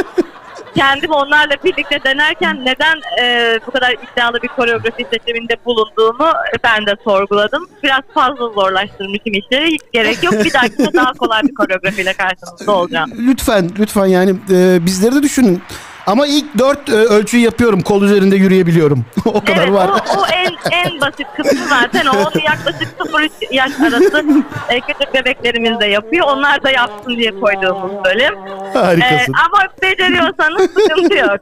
Kendim 0.76 1.10
onlarla 1.10 1.56
birlikte 1.64 2.04
denerken 2.04 2.64
neden 2.64 2.96
e, 3.22 3.58
bu 3.66 3.70
kadar 3.70 3.92
iddialı 3.92 4.42
bir 4.42 4.48
koreografi 4.48 5.06
seçiminde 5.12 5.56
bulunduğumu 5.64 6.32
ben 6.64 6.86
de 6.86 6.96
sorguladım. 7.04 7.68
Biraz 7.82 8.00
fazla 8.14 8.48
zorlaştırmışım 8.48 9.32
işleri. 9.32 9.66
Hiç 9.66 9.82
gerek 9.92 10.22
yok. 10.22 10.34
Bir 10.44 10.52
dahakine 10.52 10.92
daha 10.94 11.12
kolay 11.12 11.42
bir 11.42 11.54
koreografiyle 11.54 12.12
karşınızda 12.12 12.72
olacağım. 12.72 13.10
lütfen 13.18 13.70
lütfen 13.78 14.06
yani 14.06 14.34
e, 14.50 14.86
bizleri 14.86 15.14
de 15.14 15.22
düşünün. 15.22 15.62
Ama 16.06 16.26
ilk 16.26 16.58
dört 16.58 16.88
e, 16.88 16.92
ölçüyü 16.92 17.42
yapıyorum. 17.42 17.80
Kol 17.80 18.02
üzerinde 18.02 18.36
yürüyebiliyorum. 18.36 19.04
o 19.24 19.40
kadar 19.40 19.56
evet, 19.56 19.72
var. 19.72 19.88
O, 19.88 20.20
o 20.20 20.26
en 20.26 20.56
en 20.72 21.00
basit 21.00 21.26
kısmı 21.36 21.68
zaten 21.68 22.06
o. 22.06 22.10
Onu 22.10 22.42
yaklaşık 22.44 22.88
0-3 22.98 23.30
yaş 23.50 23.80
arası 23.80 24.24
e, 24.68 24.80
küçük 24.80 25.14
bebeklerimiz 25.14 25.80
de 25.80 25.86
yapıyor. 25.86 26.26
Onlar 26.28 26.62
da 26.62 26.70
yapsın 26.70 27.16
diye 27.16 27.40
koyduğumuz 27.40 28.04
bölüm. 28.04 28.34
E, 28.74 28.78
Harikasın. 28.78 29.32
ama 29.32 29.68
beceriyorsanız 29.82 30.70
sıkıntı 30.70 31.14
yok. 31.14 31.40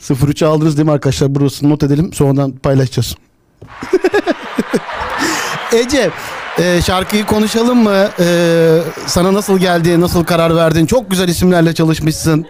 03'ü 0.00 0.46
aldınız 0.46 0.76
değil 0.76 0.86
mi 0.86 0.92
arkadaşlar? 0.92 1.34
Burası 1.34 1.70
not 1.70 1.82
edelim. 1.82 2.12
Sonradan 2.12 2.52
paylaşacağız. 2.52 3.16
Ece 5.72 6.10
e, 6.58 6.82
şarkıyı 6.82 7.26
konuşalım 7.26 7.78
mı? 7.78 8.08
E, 8.18 8.26
sana 9.06 9.34
nasıl 9.34 9.58
geldi? 9.58 10.00
Nasıl 10.00 10.24
karar 10.24 10.56
verdin? 10.56 10.86
Çok 10.86 11.10
güzel 11.10 11.28
isimlerle 11.28 11.74
çalışmışsın. 11.74 12.46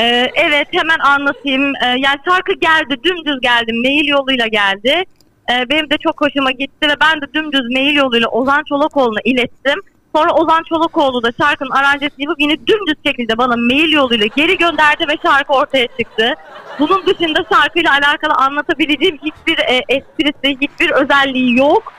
Ee, 0.00 0.32
evet 0.34 0.68
hemen 0.70 0.98
anlatayım. 0.98 1.72
Ee, 1.76 1.86
yani 1.86 2.18
şarkı 2.28 2.52
geldi, 2.52 2.96
dümdüz 3.04 3.40
geldi, 3.40 3.72
mail 3.72 4.06
yoluyla 4.06 4.46
geldi. 4.46 5.04
Ee, 5.50 5.68
benim 5.70 5.90
de 5.90 5.96
çok 5.98 6.20
hoşuma 6.20 6.50
gitti 6.50 6.88
ve 6.88 6.94
ben 7.00 7.20
de 7.20 7.32
dümdüz 7.34 7.70
mail 7.70 7.96
yoluyla 7.96 8.28
Ozan 8.28 8.62
Çolakoğlu'na 8.68 9.20
ilettim. 9.24 9.80
Sonra 10.16 10.32
Ozan 10.32 10.62
Çolakoğlu 10.62 11.22
da 11.22 11.30
şarkının 11.40 11.70
aranjesini 11.70 12.24
yapıp 12.24 12.40
yine 12.40 12.66
dümdüz 12.66 12.94
şekilde 13.06 13.38
bana 13.38 13.56
mail 13.56 13.92
yoluyla 13.92 14.26
geri 14.36 14.56
gönderdi 14.56 15.08
ve 15.08 15.16
şarkı 15.22 15.52
ortaya 15.52 15.86
çıktı. 15.86 16.34
Bunun 16.78 17.06
dışında 17.06 17.44
şarkıyla 17.52 17.92
alakalı 17.92 18.32
anlatabileceğim 18.32 19.18
hiçbir 19.22 19.58
e, 19.58 19.82
esprisi, 19.88 20.60
hiçbir 20.60 20.90
özelliği 20.90 21.58
yok. 21.58 21.92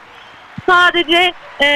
Sadece 0.66 1.34
e, 1.63 1.68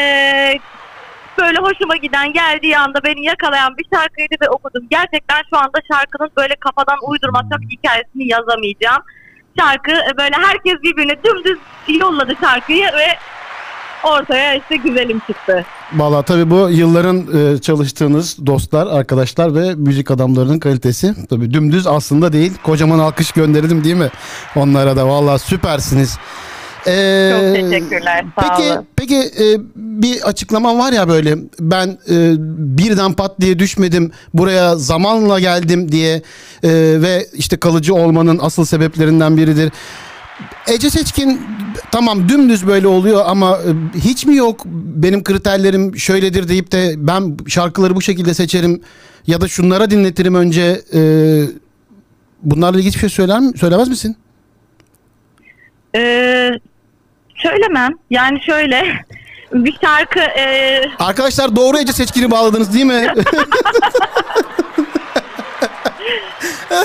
böyle 1.42 1.58
hoşuma 1.58 1.96
giden 1.96 2.34
geldiği 2.34 2.78
anda 2.78 3.04
beni 3.04 3.26
yakalayan 3.26 3.78
bir 3.78 3.86
şarkıydı 3.94 4.36
ve 4.42 4.50
okudum. 4.50 4.84
Gerçekten 4.90 5.42
şu 5.50 5.58
anda 5.58 5.80
şarkının 5.94 6.30
böyle 6.38 6.56
kafadan 6.56 6.98
uydurmakta 7.08 7.62
bir 7.62 7.70
hikayesini 7.70 8.28
yazamayacağım. 8.28 9.04
Şarkı 9.60 9.92
e, 9.92 10.18
böyle 10.18 10.36
herkes 10.36 10.74
birbirine 10.84 11.16
dümdüz 11.24 11.60
yolladı 11.88 12.34
şarkıyı 12.42 12.86
ve 12.86 13.08
ortaya 14.04 14.56
işte 14.56 14.76
güzelim 14.76 15.20
çıktı. 15.20 15.66
Valla 15.94 16.22
tabii 16.22 16.50
bu 16.50 16.70
yılların 16.70 17.18
e, 17.38 17.58
çalıştığınız 17.62 18.46
dostlar, 18.46 18.88
arkadaşlar 18.88 19.56
ve 19.56 19.76
müzik 19.76 20.12
adamlarının 20.12 20.60
kalitesi. 20.60 21.28
Tabii 21.30 21.54
dümdüz 21.54 21.88
aslında 21.88 22.34
değil. 22.34 22.54
Kocaman 22.64 23.00
alkış 23.00 23.32
gönderelim 23.32 23.84
değil 23.84 23.96
mi? 23.96 24.10
Onlara 24.56 24.96
da 24.96 25.08
valla 25.08 25.40
süpersiniz. 25.40 26.20
Ee, 26.88 27.32
Çok 27.32 27.56
teşekkürler, 27.56 28.26
sağ 28.40 28.56
peki, 28.56 28.72
olun. 28.72 28.88
Peki 28.96 29.16
e, 29.16 29.46
bir 29.76 30.22
açıklaman 30.22 30.80
var 30.80 30.94
ya 30.94 31.08
böyle 31.10 31.38
ben 31.60 31.88
e, 32.10 32.34
birden 32.78 33.14
pat 33.14 33.42
diye 33.42 33.60
düşmedim 33.60 34.12
buraya 34.34 34.76
zamanla 34.76 35.40
geldim 35.40 35.92
diye 35.92 36.22
e, 36.64 36.70
ve 37.02 37.28
işte 37.34 37.58
kalıcı 37.58 37.96
olmanın 37.96 38.40
asıl 38.42 38.66
sebeplerinden 38.66 39.38
biridir. 39.38 39.72
Ece 40.68 40.90
Seçkin 40.90 41.42
tamam 41.92 42.30
dümdüz 42.30 42.68
böyle 42.68 42.88
oluyor 42.88 43.22
ama 43.26 43.58
e, 43.58 44.00
hiç 44.00 44.26
mi 44.26 44.36
yok 44.36 44.62
benim 44.96 45.24
kriterlerim 45.24 45.98
şöyledir 45.98 46.48
deyip 46.48 46.72
de 46.72 46.94
ben 46.98 47.38
şarkıları 47.48 47.96
bu 47.96 48.02
şekilde 48.02 48.34
seçerim 48.34 48.82
ya 49.28 49.42
da 49.42 49.48
şunlara 49.48 49.92
dinletirim 49.92 50.36
önce 50.36 50.82
e, 50.94 51.02
bunlarla 52.44 52.78
ilgili 52.78 52.88
hiçbir 52.90 53.00
şey 53.00 53.10
söyler 53.10 53.40
mi, 53.40 53.58
söylemez 53.58 53.90
misin? 53.90 54.18
Ee, 55.96 56.52
söylemem. 57.42 57.92
Yani 58.10 58.42
şöyle 58.46 59.06
bir 59.54 59.78
şarkı 59.84 60.20
e, 60.20 60.82
Arkadaşlar 61.00 61.56
doğru 61.56 61.78
Ece 61.78 61.94
Seçkin'i 61.94 62.32
bağladınız 62.32 62.74
değil 62.74 62.86
mi? 62.86 62.94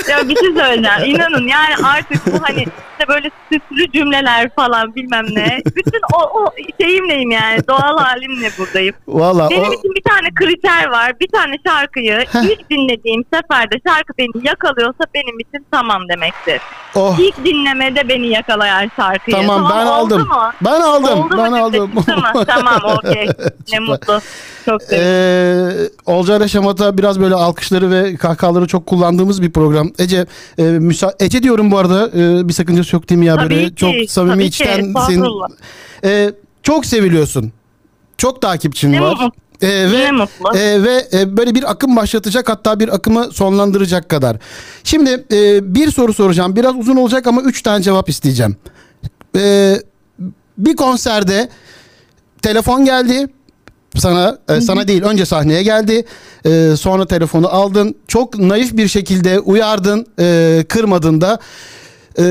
ya 0.09 0.29
bir 0.29 0.35
şey 0.35 0.49
söyleyeceğim. 0.55 1.15
İnanın 1.15 1.47
yani 1.47 1.75
artık 1.85 2.25
bu 2.25 2.39
hani 2.43 2.65
işte 2.99 3.07
böyle 3.13 3.29
süslü 3.51 3.91
cümleler 3.91 4.49
falan 4.55 4.95
bilmem 4.95 5.25
ne. 5.31 5.59
Bütün 5.75 6.01
o, 6.13 6.39
o 6.39 6.51
şeyimleyim 6.81 7.31
yani. 7.31 7.67
Doğal 7.67 7.97
halimle 7.97 8.49
buradayım. 8.59 8.95
Valla 9.07 9.49
Benim 9.49 9.69
o, 9.69 9.73
için 9.73 9.95
bir 9.95 10.01
tane 10.03 10.27
kriter 10.35 10.87
var. 10.87 11.13
Bir 11.19 11.27
tane 11.27 11.55
şarkıyı 11.67 12.25
ilk 12.43 12.69
dinlediğim 12.69 13.23
seferde 13.33 13.75
şarkı 13.87 14.13
beni 14.17 14.47
yakalıyorsa 14.47 15.03
benim 15.13 15.39
için 15.39 15.65
tamam 15.71 16.01
demektir. 16.09 16.61
oh, 16.95 17.19
İlk 17.19 17.45
dinlemede 17.45 18.09
beni 18.09 18.27
yakalayan 18.27 18.91
şarkıyı. 18.95 19.37
tamam 19.37 19.71
ben 19.75 19.85
oldu 19.85 19.91
aldım. 19.93 20.21
Mu? 20.27 20.51
Ben 20.65 20.81
aldım. 20.81 21.19
Oldu 21.19 21.35
ben 21.37 21.51
mu? 21.51 21.57
aldım. 21.57 21.91
Mı? 21.93 22.03
Tamam 22.47 22.79
okey. 22.97 23.27
Ne 23.73 23.79
mutlu. 23.79 24.19
Çok. 24.65 24.81
Ee, 24.93 25.69
Olcay 26.05 26.37
ile 26.37 26.47
Şamata 26.47 26.97
biraz 26.97 27.19
böyle 27.21 27.35
alkışları 27.35 27.91
ve 27.91 28.15
kahkahaları 28.15 28.67
çok 28.67 28.85
kullandığımız 28.85 29.41
bir 29.41 29.51
program. 29.51 29.89
Ece 29.99 30.25
e, 30.57 30.61
müsa- 30.63 31.15
Ece 31.19 31.43
diyorum 31.43 31.71
bu 31.71 31.77
arada 31.77 32.07
e, 32.07 32.47
bir 32.47 32.53
sakıncası 32.53 32.86
yok 32.93 33.09
değil 33.09 33.19
mi 33.19 33.25
ya 33.25 33.35
Tabii 33.35 33.49
böyle 33.55 33.69
ki, 33.69 33.75
çok 33.75 33.93
samimi 34.09 34.33
tabii 34.33 34.43
ki, 34.43 34.47
içten 34.47 34.93
senin. 35.07 35.25
E, 36.03 36.31
çok 36.63 36.85
seviliyorsun. 36.85 37.51
Çok 38.17 38.41
takipçin 38.41 38.91
Ne 38.91 39.01
var. 39.01 39.11
mutlu. 39.11 39.31
E, 39.61 39.91
ve 39.91 40.59
e, 40.59 40.83
ve 40.83 41.07
e, 41.13 41.37
böyle 41.37 41.55
bir 41.55 41.71
akım 41.71 41.95
başlatacak 41.95 42.49
hatta 42.49 42.79
bir 42.79 42.95
akımı 42.95 43.31
sonlandıracak 43.31 44.09
kadar. 44.09 44.37
Şimdi 44.83 45.25
e, 45.31 45.75
bir 45.75 45.91
soru 45.91 46.13
soracağım. 46.13 46.55
Biraz 46.55 46.75
uzun 46.75 46.95
olacak 46.95 47.27
ama 47.27 47.41
üç 47.41 47.61
tane 47.61 47.83
cevap 47.83 48.09
isteyeceğim. 48.09 48.55
E, 49.35 49.75
bir 50.57 50.75
konserde 50.75 51.49
telefon 52.41 52.85
geldi 52.85 53.27
sana 53.97 54.37
e, 54.49 54.61
sana 54.61 54.87
değil 54.87 55.03
önce 55.03 55.25
sahneye 55.25 55.63
geldi 55.63 56.05
E, 56.45 56.73
sonra 56.77 57.05
telefonu 57.07 57.47
aldın 57.47 57.95
çok 58.07 58.39
naif 58.39 58.77
bir 58.77 58.87
şekilde 58.87 59.39
uyardın 59.39 60.05
e, 60.19 60.65
kırmadın 60.69 61.21
da 61.21 61.39
E, 62.19 62.23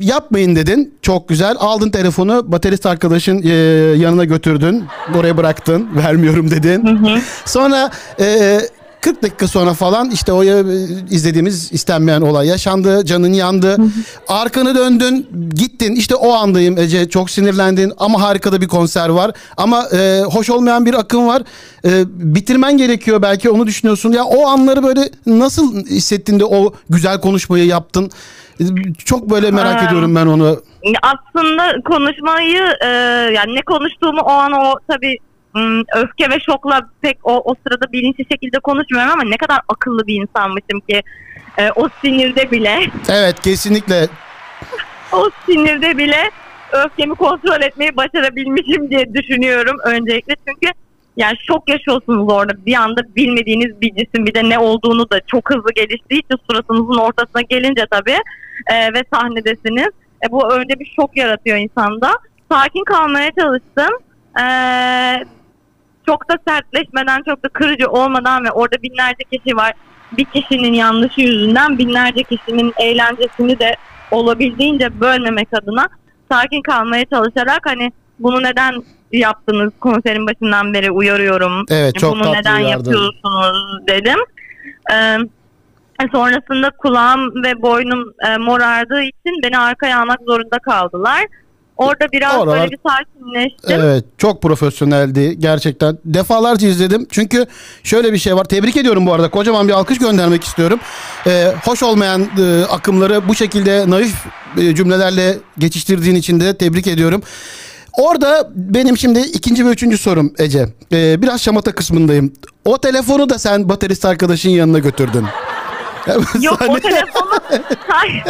yapmayın 0.00 0.56
dedin 0.56 0.94
çok 1.02 1.28
güzel 1.28 1.56
aldın 1.58 1.90
telefonu 1.90 2.52
baterist 2.52 2.86
arkadaşın 2.86 3.42
e, 3.42 3.52
yanına 3.98 4.24
götürdün 4.24 4.84
buraya 5.14 5.36
bıraktın 5.36 5.88
vermiyorum 5.96 6.50
dedin 6.50 6.98
sonra 7.44 7.90
e, 8.20 8.60
40 9.04 9.22
dakika 9.22 9.48
sonra 9.48 9.74
falan 9.74 10.10
işte 10.10 10.32
o 10.32 10.44
e, 10.44 10.64
izlediğimiz 11.10 11.72
istenmeyen 11.72 12.20
olay 12.20 12.46
yaşandı. 12.46 13.04
Canın 13.04 13.32
yandı. 13.32 13.76
Arkanı 14.28 14.74
döndün, 14.74 15.28
gittin. 15.54 15.94
İşte 15.96 16.14
o 16.14 16.32
andayım 16.32 16.78
Ece. 16.78 17.08
Çok 17.08 17.30
sinirlendin 17.30 17.92
ama 17.98 18.22
harika 18.22 18.52
da 18.52 18.60
bir 18.60 18.68
konser 18.68 19.08
var. 19.08 19.32
Ama 19.56 19.88
e, 19.92 20.20
hoş 20.20 20.50
olmayan 20.50 20.86
bir 20.86 20.94
akım 20.94 21.26
var. 21.26 21.42
E, 21.84 22.04
bitirmen 22.34 22.78
gerekiyor 22.78 23.22
belki 23.22 23.50
onu 23.50 23.66
düşünüyorsun. 23.66 24.12
Ya 24.12 24.24
o 24.24 24.46
anları 24.46 24.82
böyle 24.82 25.10
nasıl 25.26 25.86
hissettin 25.86 26.40
de 26.40 26.44
o 26.44 26.74
güzel 26.90 27.20
konuşmayı 27.20 27.66
yaptın? 27.66 28.10
Çok 29.04 29.30
böyle 29.30 29.50
merak 29.50 29.82
Aa. 29.82 29.86
ediyorum 29.86 30.14
ben 30.16 30.26
onu. 30.26 30.62
aslında 31.02 31.80
konuşmayı 31.84 32.62
e, 32.82 32.86
yani 33.34 33.54
ne 33.54 33.62
konuştuğumu 33.62 34.20
o 34.20 34.30
an 34.30 34.52
o 34.52 34.74
tabii 34.90 35.18
m, 35.54 35.82
öfke 35.96 36.30
ve 36.30 36.40
şokla 36.40 36.80
pek 37.02 37.18
o, 37.24 37.50
o 37.50 37.54
sırada 37.66 37.92
bilinçli 37.92 38.26
şekilde 38.32 38.58
konuşmuyorum 38.58 39.12
ama 39.12 39.22
ne 39.24 39.36
kadar 39.36 39.60
akıllı 39.68 40.06
bir 40.06 40.14
insanmışım 40.14 40.80
ki 40.88 41.02
e, 41.58 41.70
o 41.76 41.88
sinirde 42.04 42.50
bile 42.50 42.80
Evet 43.08 43.40
kesinlikle. 43.40 44.08
o 45.12 45.30
sinirde 45.46 45.98
bile 45.98 46.30
öfkemi 46.72 47.14
kontrol 47.14 47.62
etmeyi 47.62 47.96
başarabilmişim 47.96 48.90
diye 48.90 49.14
düşünüyorum 49.14 49.76
öncelikle 49.84 50.36
çünkü 50.48 50.72
yani 51.16 51.36
şok 51.46 51.68
yaşıyorsunuz 51.68 52.32
orada 52.32 52.66
bir 52.66 52.74
anda 52.74 53.00
bilmediğiniz 53.16 53.80
bir 53.80 53.94
cisim 53.94 54.26
bir 54.26 54.34
de 54.34 54.48
ne 54.48 54.58
olduğunu 54.58 55.10
da 55.10 55.20
çok 55.26 55.50
hızlı 55.50 55.72
geliştiği 55.74 56.20
için 56.20 56.38
suratınızın 56.50 56.98
ortasına 56.98 57.42
gelince 57.42 57.86
tabii 57.90 58.18
e, 58.66 58.94
ve 58.94 59.02
sahnedesiniz. 59.12 59.90
E, 60.26 60.32
bu 60.32 60.52
önce 60.52 60.80
bir 60.80 60.92
şok 60.96 61.16
yaratıyor 61.16 61.56
insanda. 61.56 62.12
Sakin 62.50 62.84
kalmaya 62.84 63.30
çalıştım. 63.30 63.98
E, 64.40 64.44
çok 66.06 66.28
da 66.28 66.38
sertleşmeden 66.48 67.22
çok 67.22 67.44
da 67.44 67.48
kırıcı 67.48 67.90
olmadan 67.90 68.44
ve 68.44 68.50
orada 68.50 68.82
binlerce 68.82 69.24
kişi 69.32 69.56
var. 69.56 69.72
Bir 70.16 70.24
kişinin 70.24 70.72
yanlışı 70.72 71.20
yüzünden 71.20 71.78
binlerce 71.78 72.22
kişinin 72.22 72.72
eğlencesini 72.78 73.58
de 73.58 73.76
olabildiğince 74.10 75.00
bölmemek 75.00 75.48
adına 75.52 75.88
sakin 76.30 76.62
kalmaya 76.62 77.04
çalışarak 77.04 77.60
hani 77.66 77.92
bunu 78.24 78.42
neden 78.42 78.82
yaptınız 79.12 79.72
konserin 79.80 80.26
başından 80.26 80.74
beri 80.74 80.90
uyarıyorum. 80.90 81.64
Evet, 81.70 81.94
çok 81.98 82.12
Bunu 82.14 82.22
tatlı 82.22 82.38
neden 82.38 82.56
uyardın. 82.56 82.70
yapıyorsunuz 82.70 83.86
dedim. 83.88 84.18
Ee, 84.92 85.16
sonrasında 86.12 86.70
kulağım 86.78 87.44
ve 87.44 87.62
boynum 87.62 88.12
e, 88.28 88.36
morardığı 88.36 89.02
için 89.02 89.42
beni 89.44 89.58
arkaya 89.58 90.00
almak 90.00 90.18
zorunda 90.26 90.58
kaldılar. 90.58 91.24
Orada 91.76 92.06
biraz 92.12 92.34
Oralar- 92.38 92.60
böyle 92.60 92.70
bir 92.70 92.78
sakinleştim. 92.88 93.80
Evet 93.80 94.04
çok 94.18 94.42
profesyoneldi 94.42 95.38
gerçekten. 95.38 95.98
Defalarca 96.04 96.68
izledim. 96.68 97.06
Çünkü 97.10 97.46
şöyle 97.82 98.12
bir 98.12 98.18
şey 98.18 98.36
var. 98.36 98.44
Tebrik 98.44 98.76
ediyorum 98.76 99.06
bu 99.06 99.12
arada. 99.14 99.30
Kocaman 99.30 99.68
bir 99.68 99.72
alkış 99.72 99.98
göndermek 99.98 100.44
istiyorum. 100.44 100.78
Ee, 101.26 101.52
hoş 101.64 101.82
olmayan 101.82 102.22
e, 102.22 102.64
akımları 102.64 103.28
bu 103.28 103.34
şekilde 103.34 103.90
naif 103.90 104.14
e, 104.58 104.74
cümlelerle 104.74 105.34
geçiştirdiğin 105.58 106.14
için 106.14 106.40
de 106.40 106.56
tebrik 106.58 106.86
ediyorum. 106.86 107.22
Orada 107.98 108.50
benim 108.54 108.98
şimdi 108.98 109.18
ikinci 109.18 109.66
ve 109.66 109.70
üçüncü 109.70 109.98
sorum 109.98 110.32
Ece. 110.38 110.66
Ee, 110.92 111.22
biraz 111.22 111.42
şamata 111.42 111.74
kısmındayım. 111.74 112.32
O 112.64 112.78
telefonu 112.78 113.30
da 113.30 113.38
sen 113.38 113.68
baterist 113.68 114.04
arkadaşın 114.04 114.50
yanına 114.50 114.78
götürdün. 114.78 115.24
Yok 116.40 116.62
o 116.68 116.78
telefonu 116.80 117.30
Hayır. 117.88 118.22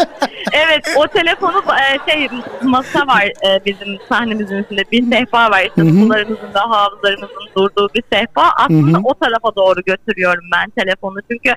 evet 0.53 0.85
o 0.97 1.07
telefonu 1.09 1.63
e, 1.73 2.13
şey 2.13 2.29
masa 2.63 3.07
var 3.07 3.23
e, 3.23 3.65
bizim 3.67 3.99
sahnemizin 4.09 4.57
üstünde 4.57 4.83
bir 4.93 5.11
sehpa 5.11 5.51
var 5.51 5.63
işte 5.63 5.83
sularımızın 5.91 6.55
da 6.55 6.61
havuzlarımızın 6.61 7.49
durduğu 7.57 7.89
bir 7.95 8.03
sehpa 8.13 8.53
aslında 8.57 8.99
o 9.05 9.15
tarafa 9.15 9.57
doğru 9.57 9.81
götürüyorum 9.87 10.45
ben 10.55 10.71
telefonu 10.71 11.19
çünkü 11.31 11.55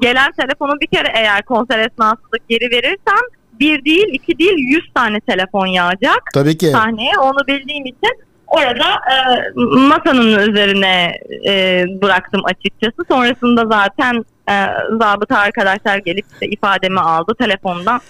gelen 0.00 0.32
telefonu 0.32 0.80
bir 0.80 0.86
kere 0.86 1.12
eğer 1.14 1.42
konser 1.42 1.78
esnasında 1.78 2.36
geri 2.48 2.70
verirsem 2.70 3.24
bir 3.60 3.84
değil 3.84 4.06
iki 4.12 4.38
değil 4.38 4.58
yüz 4.58 4.84
tane 4.94 5.20
telefon 5.20 5.66
yağacak 5.66 6.22
Tabii 6.34 6.58
ki. 6.58 6.70
sahneye 6.70 7.18
onu 7.22 7.46
bildiğim 7.46 7.86
için 7.86 8.12
orada 8.46 8.84
e, 8.84 9.14
masanın 9.88 10.48
üzerine 10.50 11.12
e, 11.48 11.84
bıraktım 12.02 12.40
açıkçası. 12.44 12.96
Sonrasında 13.10 13.66
zaten 13.66 14.24
e, 14.50 14.54
zabıta 15.00 15.38
arkadaşlar 15.38 15.98
gelip 15.98 16.24
işte 16.32 16.46
ifademi 16.46 17.00
aldı 17.00 17.32
telefondan. 17.38 18.00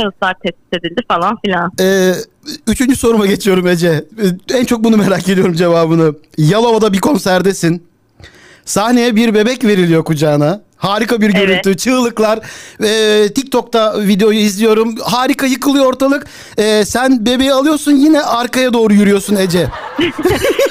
Şahıslar 0.00 0.34
tespit 0.34 0.74
edildi 0.74 1.02
falan 1.08 1.38
filan. 1.44 1.72
Ee, 1.80 2.12
üçüncü 2.66 2.96
soruma 2.96 3.26
geçiyorum 3.26 3.66
Ece. 3.66 3.88
Ee, 4.50 4.54
En 4.58 4.64
çok 4.64 4.84
bunu 4.84 4.96
merak 4.96 5.28
ediyorum 5.28 5.52
cevabını. 5.52 6.14
Yalova'da 6.38 6.92
bir 6.92 7.00
konserdesin. 7.00 7.86
Sahneye 8.64 9.16
bir 9.16 9.34
bebek 9.34 9.64
veriliyor 9.64 10.04
kucağına. 10.04 10.62
Harika 10.84 11.20
bir 11.20 11.34
Evet. 11.34 11.36
görüntü, 11.36 11.76
çığlıklar. 11.76 12.38
Ee, 12.84 13.28
TikTok'ta 13.34 13.94
videoyu 13.98 14.38
izliyorum. 14.38 14.96
Harika 14.96 15.46
yıkılıyor 15.46 15.86
ortalık. 15.86 16.26
Ee, 16.58 16.84
sen 16.84 17.26
bebeği 17.26 17.52
alıyorsun 17.52 17.92
yine 17.92 18.22
arkaya 18.22 18.72
doğru 18.72 18.94
yürüyorsun 18.94 19.36
Ece. 19.36 19.58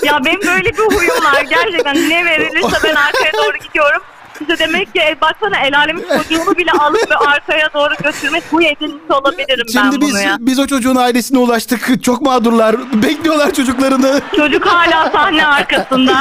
ya 0.03 0.19
benim 0.25 0.41
böyle 0.41 0.69
bir 0.69 0.95
huyum 0.95 1.23
var. 1.25 1.41
Gerçekten 1.49 2.09
ne 2.09 2.25
verilirse 2.25 2.77
ben 2.83 2.95
arkaya 2.95 3.33
doğru 3.33 3.57
gidiyorum. 3.67 4.01
İşte 4.49 4.67
demek 4.67 4.93
ki 4.93 4.99
e, 4.99 5.21
baksana 5.21 5.57
el 5.65 5.77
alemin 5.77 6.03
çocuğunu 6.17 6.57
bile 6.57 6.71
alıp 6.71 7.11
ve 7.11 7.15
arkaya 7.15 7.69
doğru 7.73 7.93
götürmek 8.03 8.43
huy 8.51 8.67
edilmiş 8.67 9.01
olabilirim 9.09 9.65
ben 9.75 9.81
Şimdi 9.81 10.01
bunu 10.01 10.09
biz 10.09 10.21
ya. 10.21 10.37
biz 10.39 10.59
o 10.59 10.67
çocuğun 10.67 10.95
ailesine 10.95 11.37
ulaştık. 11.39 12.03
Çok 12.03 12.21
mağdurlar. 12.21 12.75
Bekliyorlar 13.03 13.53
çocuklarını. 13.53 14.21
Çocuk 14.35 14.65
hala 14.65 15.11
sahne 15.11 15.45
arkasında. 15.47 16.13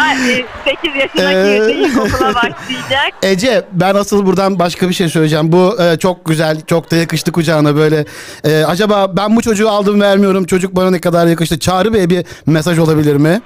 8 0.64 0.96
yaşına 1.00 1.32
Ee, 1.32 1.58
girdi. 1.58 1.72
ilkokula 1.72 2.34
başlayacak. 2.34 3.12
Ece 3.22 3.64
ben 3.72 3.94
asıl 3.94 4.26
buradan 4.26 4.58
başka 4.58 4.88
bir 4.88 4.94
şey 4.94 5.08
söyleyeceğim. 5.08 5.52
Bu 5.52 5.76
e, 5.82 5.98
çok 5.98 6.24
güzel, 6.24 6.60
çok 6.66 6.90
da 6.90 6.96
yakıştı 6.96 7.32
kucağına 7.32 7.76
böyle. 7.76 8.04
E, 8.44 8.64
acaba 8.64 9.16
ben 9.16 9.36
bu 9.36 9.42
çocuğu 9.42 9.68
aldım 9.70 10.00
vermiyorum. 10.00 10.44
Çocuk 10.44 10.76
bana 10.76 10.90
ne 10.90 11.00
kadar 11.00 11.26
yakıştı. 11.26 11.58
Çağrı 11.58 11.92
Bey 11.92 12.10
bir 12.10 12.24
mesaj 12.46 12.78
olabilir 12.78 13.16
mi? 13.16 13.40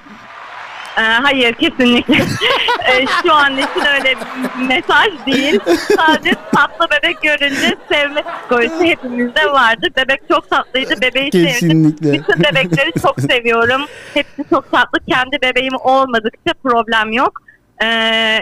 Ee, 0.98 1.00
hayır 1.02 1.52
kesinlikle. 1.54 2.14
Ee, 2.92 3.04
şu 3.22 3.32
an 3.34 3.52
için 3.52 3.84
öyle 3.94 4.14
bir 4.16 4.66
mesaj 4.68 5.06
değil. 5.26 5.60
Sadece 5.96 6.34
tatlı 6.54 6.86
bebek 6.90 7.22
görünce 7.22 7.76
sevme 7.92 8.22
psikolojisi 8.38 8.84
hepimizde 8.84 9.46
vardır. 9.52 9.90
Bebek 9.96 10.20
çok 10.30 10.50
tatlıydı. 10.50 10.94
Bebeği 11.02 11.30
Kesinlikle. 11.30 12.06
sevdim. 12.08 12.24
Bütün 12.28 12.42
bebekleri 12.44 12.92
çok 13.02 13.20
seviyorum. 13.20 13.80
Hepsi 14.14 14.44
çok 14.50 14.70
tatlı. 14.72 14.98
Kendi 15.08 15.38
bebeğim 15.42 15.72
olmadıkça 15.84 16.52
problem 16.62 17.12
yok. 17.12 17.42
Ee, 17.82 18.40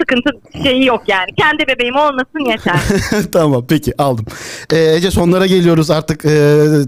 sıkıntı 0.00 0.30
şeyi 0.62 0.86
yok 0.86 1.02
yani. 1.06 1.34
Kendi 1.38 1.66
bebeğim 1.66 1.96
olmasın 1.96 2.50
yeter. 2.50 2.80
tamam 3.32 3.64
peki 3.68 3.92
aldım. 3.98 4.24
E, 4.72 4.94
Ece 4.94 5.10
sonlara 5.10 5.46
geliyoruz 5.46 5.90
artık. 5.90 6.24
E, 6.24 6.28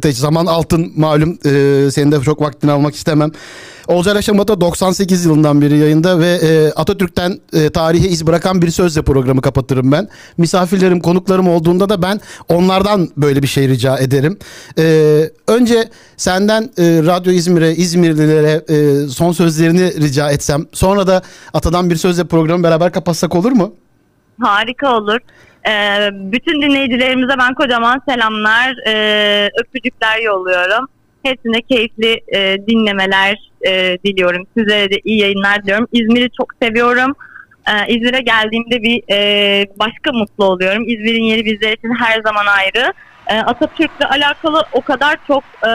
te- 0.02 0.12
zaman 0.12 0.46
altın 0.46 0.92
malum. 0.96 1.38
E, 1.44 1.90
senin 1.90 2.12
de 2.12 2.20
çok 2.20 2.40
vaktini 2.42 2.72
almak 2.72 2.94
istemem. 2.94 3.30
Olcay 3.88 4.14
Yaşamata 4.14 4.60
98 4.60 5.24
yılından 5.24 5.62
beri 5.62 5.76
yayında 5.78 6.20
ve 6.20 6.26
e, 6.26 6.72
Atatürk'ten 6.72 7.32
e, 7.52 7.70
tarihe 7.70 8.08
iz 8.08 8.26
bırakan 8.26 8.62
bir 8.62 8.70
sözle 8.70 9.02
programı 9.02 9.42
kapatırım 9.42 9.92
ben. 9.92 10.08
Misafirlerim, 10.38 11.00
konuklarım 11.00 11.48
olduğunda 11.48 11.88
da 11.88 12.02
ben 12.02 12.20
onlardan 12.48 13.08
böyle 13.16 13.42
bir 13.42 13.46
şey 13.46 13.68
rica 13.68 13.98
ederim. 13.98 14.38
E, 14.78 14.84
önce 15.48 15.84
senden 16.16 16.62
e, 16.62 16.84
Radyo 17.06 17.32
İzmir'e, 17.32 17.70
İzmirlilere 17.70 18.64
e, 18.68 19.08
son 19.08 19.32
sözlerini 19.32 20.00
rica 20.00 20.30
etsem. 20.30 20.66
Sonra 20.72 21.06
da 21.06 21.22
Atadan 21.54 21.90
bir 21.90 21.96
sözle 21.96 22.24
programı 22.24 22.62
beraber 22.62 22.92
kapatsak 22.92 23.34
olur 23.34 23.52
mu? 23.52 23.74
Harika 24.40 24.96
olur. 24.96 25.18
Ee, 25.68 26.10
bütün 26.12 26.62
dinleyicilerimize 26.62 27.34
ben 27.38 27.54
kocaman 27.54 28.02
selamlar, 28.08 28.74
ee, 28.86 29.48
öpücükler 29.60 30.18
yolluyorum. 30.18 30.88
Hepsine 31.28 31.62
keyifli 31.62 32.20
e, 32.28 32.66
dinlemeler 32.66 33.50
e, 33.66 33.98
diliyorum. 34.04 34.46
Sizlere 34.56 34.90
de 34.90 35.00
iyi 35.04 35.20
yayınlar 35.20 35.62
diliyorum. 35.62 35.88
İzmir'i 35.92 36.30
çok 36.30 36.48
seviyorum. 36.62 37.14
Ee, 37.68 37.94
İzmir'e 37.94 38.20
geldiğimde 38.20 38.82
bir 38.82 39.02
e, 39.10 39.66
başka 39.78 40.12
mutlu 40.12 40.44
oluyorum. 40.44 40.82
İzmir'in 40.88 41.22
yeri 41.22 41.44
bizler 41.44 41.72
için 41.72 41.94
her 41.98 42.20
zaman 42.22 42.46
ayrı. 42.46 42.92
Ee, 43.26 43.38
Atatürk'le 43.38 44.04
alakalı 44.10 44.62
o 44.72 44.80
kadar 44.80 45.16
çok 45.26 45.44
e, 45.66 45.70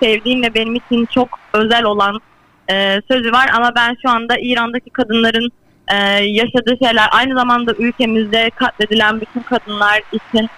sevdiğim 0.00 0.42
ve 0.42 0.54
benim 0.54 0.74
için 0.74 1.06
çok 1.06 1.28
özel 1.52 1.84
olan 1.84 2.20
e, 2.70 3.00
sözü 3.10 3.32
var. 3.32 3.50
Ama 3.54 3.72
ben 3.76 3.96
şu 4.02 4.10
anda 4.10 4.36
İran'daki 4.40 4.90
kadınların 4.90 5.50
e, 5.92 5.96
yaşadığı 6.24 6.76
şeyler 6.84 7.08
aynı 7.10 7.34
zamanda 7.34 7.72
ülkemizde 7.78 8.50
katledilen 8.50 9.20
bütün 9.20 9.40
kadınlar 9.40 10.02
için 10.12 10.48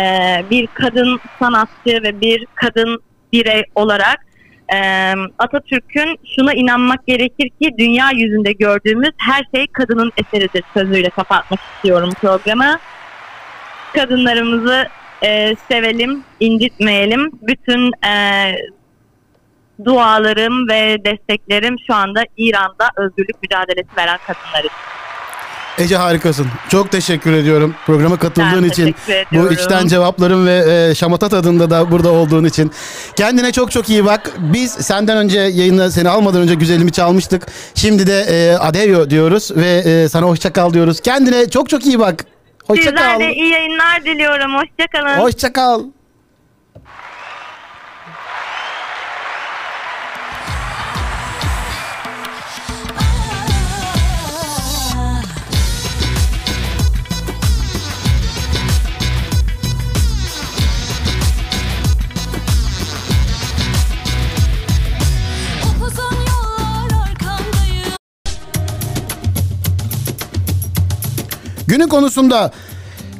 e, 0.00 0.02
bir 0.50 0.66
kadın 0.66 1.20
sanatçı 1.38 2.02
ve 2.02 2.20
bir 2.20 2.46
kadın 2.54 3.02
birey 3.32 3.64
olarak 3.74 4.26
e, 4.74 4.78
Atatürk'ün 5.38 6.18
şuna 6.36 6.54
inanmak 6.54 7.06
gerekir 7.06 7.48
ki 7.48 7.70
dünya 7.78 8.10
yüzünde 8.10 8.52
gördüğümüz 8.52 9.10
her 9.18 9.42
şey 9.54 9.66
kadının 9.66 10.12
eseridir 10.16 10.64
sözüyle 10.74 11.10
kapatmak 11.10 11.60
istiyorum 11.74 12.10
programı. 12.20 12.78
Kadınlarımızı 13.94 14.88
e, 15.22 15.56
sevelim, 15.68 16.24
incitmeyelim. 16.40 17.30
Bütün 17.42 18.06
e, 18.06 18.14
dualarım 19.84 20.68
ve 20.68 21.04
desteklerim 21.04 21.76
şu 21.86 21.94
anda 21.94 22.24
İran'da 22.36 22.90
özgürlük 22.96 23.42
mücadelesi 23.42 23.96
veren 23.96 24.18
kadınlar 24.26 24.64
için. 24.64 24.76
Ece 25.78 25.96
harikasın. 25.96 26.46
Çok 26.68 26.90
teşekkür 26.90 27.32
ediyorum 27.32 27.74
programa 27.86 28.16
katıldığın 28.16 28.62
Ben 28.62 28.68
için. 28.68 28.94
Bu 29.32 29.52
içten 29.52 29.86
cevapların 29.86 30.46
ve 30.46 30.88
e, 30.90 30.94
şamata 30.94 31.28
tadında 31.28 31.70
da 31.70 31.90
burada 31.90 32.10
olduğun 32.12 32.44
için. 32.44 32.70
Kendine 33.16 33.52
çok 33.52 33.70
çok 33.70 33.88
iyi 33.88 34.04
bak. 34.04 34.30
Biz 34.38 34.70
senden 34.72 35.16
önce 35.16 35.38
yayına 35.40 35.90
seni 35.90 36.08
almadan 36.08 36.40
önce 36.42 36.54
güzelimi 36.54 36.92
çalmıştık. 36.92 37.46
Şimdi 37.74 38.06
de 38.06 38.20
e, 38.20 38.56
adeo 38.56 39.10
diyoruz 39.10 39.50
ve 39.56 39.82
e, 39.86 40.08
sana 40.08 40.26
hoşça 40.26 40.52
kal 40.52 40.72
diyoruz. 40.72 41.00
Kendine 41.00 41.50
çok 41.50 41.68
çok 41.68 41.86
iyi 41.86 41.98
bak. 41.98 42.24
Hoşça 42.66 42.84
Sizler 42.90 43.18
kal. 43.18 43.20
iyi 43.20 43.48
yayınlar 43.50 44.04
diliyorum. 44.04 44.52
Hoşçakalın. 44.54 45.18
Hoşça 45.18 45.52
kal. 45.52 45.82
Günün 71.72 71.88
konusunda 71.88 72.50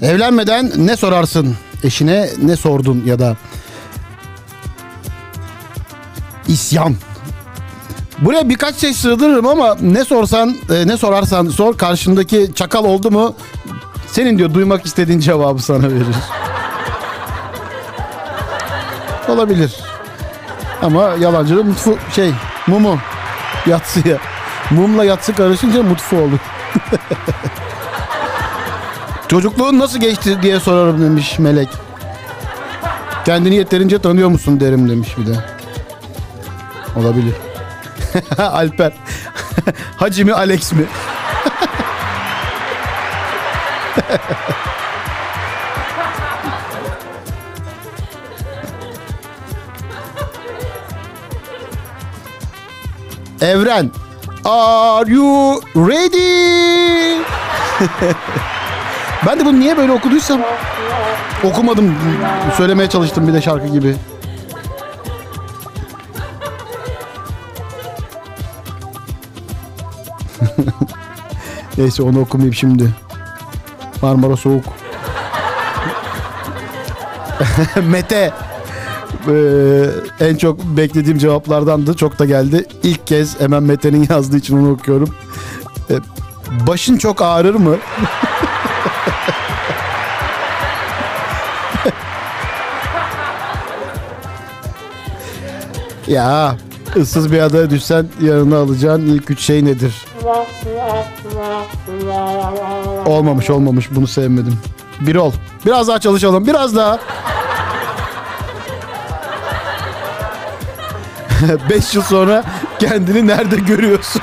evlenmeden 0.02 0.72
ne 0.76 0.96
sorarsın? 0.96 1.56
Eşine 1.84 2.28
ne 2.42 2.56
sordun 2.56 3.02
ya 3.06 3.18
da 3.18 3.36
isyan. 6.48 6.96
Buraya 8.18 8.48
birkaç 8.48 8.76
şey 8.76 8.92
sığdırırım 8.92 9.46
ama 9.46 9.76
ne 9.80 10.04
sorsan 10.04 10.56
e, 10.70 10.86
ne 10.86 10.96
sorarsan 10.96 11.48
sor 11.48 11.78
karşındaki 11.78 12.50
çakal 12.54 12.84
oldu 12.84 13.10
mu 13.10 13.34
senin 14.06 14.38
diyor 14.38 14.54
duymak 14.54 14.86
istediğin 14.86 15.20
cevabı 15.20 15.62
sana 15.62 15.90
verir. 15.90 16.16
Olabilir. 19.28 19.76
Ama 20.82 21.02
yalancının 21.02 21.66
mutfu 21.66 21.98
şey 22.14 22.30
mumu 22.66 22.98
yatsıya. 23.66 24.18
Mumla 24.70 25.04
yatsı 25.04 25.34
karışınca 25.34 25.82
mutfu 25.82 26.16
olur. 26.16 26.38
Çocukluğun 29.32 29.78
nasıl 29.78 29.98
geçti 29.98 30.38
diye 30.42 30.60
sorarım 30.60 31.02
demiş 31.02 31.38
Melek. 31.38 31.68
Kendini 33.24 33.54
yeterince 33.54 33.98
tanıyor 33.98 34.28
musun 34.28 34.60
derim 34.60 34.88
demiş 34.88 35.18
bir 35.18 35.26
de. 35.26 35.36
Olabilir. 36.96 37.34
Alper. 38.38 38.92
Hacı 39.96 40.24
mi 40.26 40.32
Alex 40.32 40.72
mi? 40.72 40.84
Evren. 53.40 53.90
Are 54.44 55.12
you 55.12 55.60
ready? 55.76 57.22
Ben 59.26 59.40
de 59.40 59.44
bunu 59.44 59.60
niye 59.60 59.76
böyle 59.76 59.92
okuduysam 59.92 60.40
okumadım. 61.44 61.94
Söylemeye 62.56 62.88
çalıştım 62.88 63.28
bir 63.28 63.32
de 63.32 63.42
şarkı 63.42 63.66
gibi. 63.66 63.96
Neyse 71.78 72.02
onu 72.02 72.20
okumayayım 72.20 72.54
şimdi. 72.54 72.88
Marmara 74.02 74.36
soğuk. 74.36 74.64
Mete. 77.82 78.32
Ee, 79.28 79.84
en 80.20 80.36
çok 80.36 80.64
beklediğim 80.64 81.18
cevaplardandı. 81.18 81.96
Çok 81.96 82.18
da 82.18 82.24
geldi. 82.24 82.66
İlk 82.82 83.06
kez 83.06 83.40
hemen 83.40 83.62
Mete'nin 83.62 84.06
yazdığı 84.10 84.36
için 84.36 84.58
onu 84.58 84.72
okuyorum. 84.72 85.14
Ee, 85.90 85.94
başın 86.66 86.98
çok 86.98 87.22
ağrır 87.22 87.54
mı? 87.54 87.76
Ya 96.06 96.56
ıssız 96.96 97.32
bir 97.32 97.38
adaya 97.40 97.70
düşsen 97.70 98.06
yanına 98.22 98.56
alacağın 98.58 99.00
ilk 99.06 99.30
üç 99.30 99.40
şey 99.40 99.64
nedir? 99.64 99.94
Olmamış 103.06 103.50
olmamış 103.50 103.88
bunu 103.90 104.06
sevmedim. 104.06 104.58
Bir 105.00 105.16
ol. 105.16 105.32
Biraz 105.66 105.88
daha 105.88 105.98
çalışalım. 105.98 106.46
Biraz 106.46 106.76
daha. 106.76 106.98
Beş 111.70 111.94
yıl 111.94 112.02
sonra 112.02 112.44
kendini 112.78 113.26
nerede 113.26 113.56
görüyorsun? 113.56 114.22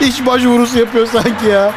İş 0.00 0.26
başvurusu 0.26 0.78
yapıyor 0.78 1.06
sanki 1.06 1.46
ya. 1.46 1.72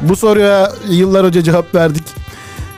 Bu 0.00 0.16
soruya 0.16 0.72
yıllar 0.88 1.24
önce 1.24 1.42
cevap 1.42 1.74
verdik. 1.74 2.04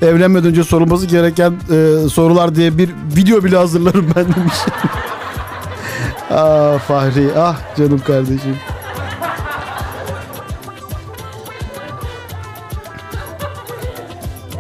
Evlenmeden 0.03 0.49
önce 0.49 0.65
sorulması 0.65 1.07
gereken 1.07 1.53
e, 1.53 2.09
sorular 2.09 2.55
diye 2.55 2.79
bir 2.79 2.91
video 3.17 3.45
bile 3.45 3.57
hazırlarım 3.57 4.11
ben 4.17 4.25
demiş. 4.35 4.55
ah 6.31 6.79
Fahri, 6.79 7.29
ah 7.39 7.57
canım 7.79 7.99
kardeşim. 7.99 8.57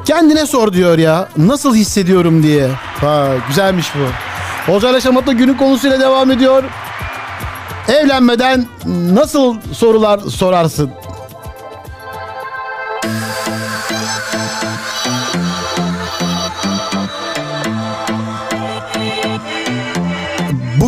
Kendine 0.05 0.47
sor 0.47 0.73
diyor 0.73 0.99
ya. 0.99 1.29
Nasıl 1.37 1.75
hissediyorum 1.75 2.43
diye. 2.43 2.69
Ha, 3.01 3.29
güzelmiş 3.49 3.87
bu. 3.95 4.73
Olcayla 4.73 5.01
Şamat'la 5.01 5.33
günün 5.33 5.55
konusuyla 5.55 6.01
devam 6.01 6.31
ediyor. 6.31 6.65
Evlenmeden 7.89 8.67
nasıl 8.87 9.57
sorular 9.73 10.19
sorarsın? 10.19 10.91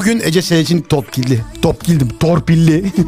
Bugün 0.04 0.20
Ece 0.24 0.42
Seyirci'nin 0.42 0.82
topkilli. 0.82 1.40
Topkildim, 1.62 2.08
torpilli. 2.08 2.72
Şey 2.72 3.04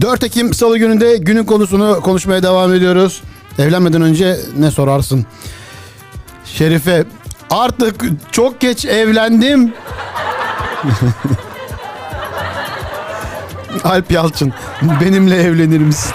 4 0.00 0.24
Ekim 0.24 0.54
Salı 0.54 0.78
gününde 0.78 1.16
günün 1.16 1.44
konusunu 1.44 2.00
konuşmaya 2.00 2.42
devam 2.42 2.74
ediyoruz. 2.74 3.22
Evlenmeden 3.58 4.02
önce 4.02 4.36
ne 4.58 4.70
sorarsın? 4.70 5.26
Şerife 6.44 7.04
artık 7.50 8.04
çok 8.32 8.60
geç 8.60 8.84
evlendim. 8.84 9.74
Alp 13.84 14.10
Yalçın 14.10 14.52
benimle 15.00 15.36
evlenir 15.36 15.80
misin? 15.80 16.12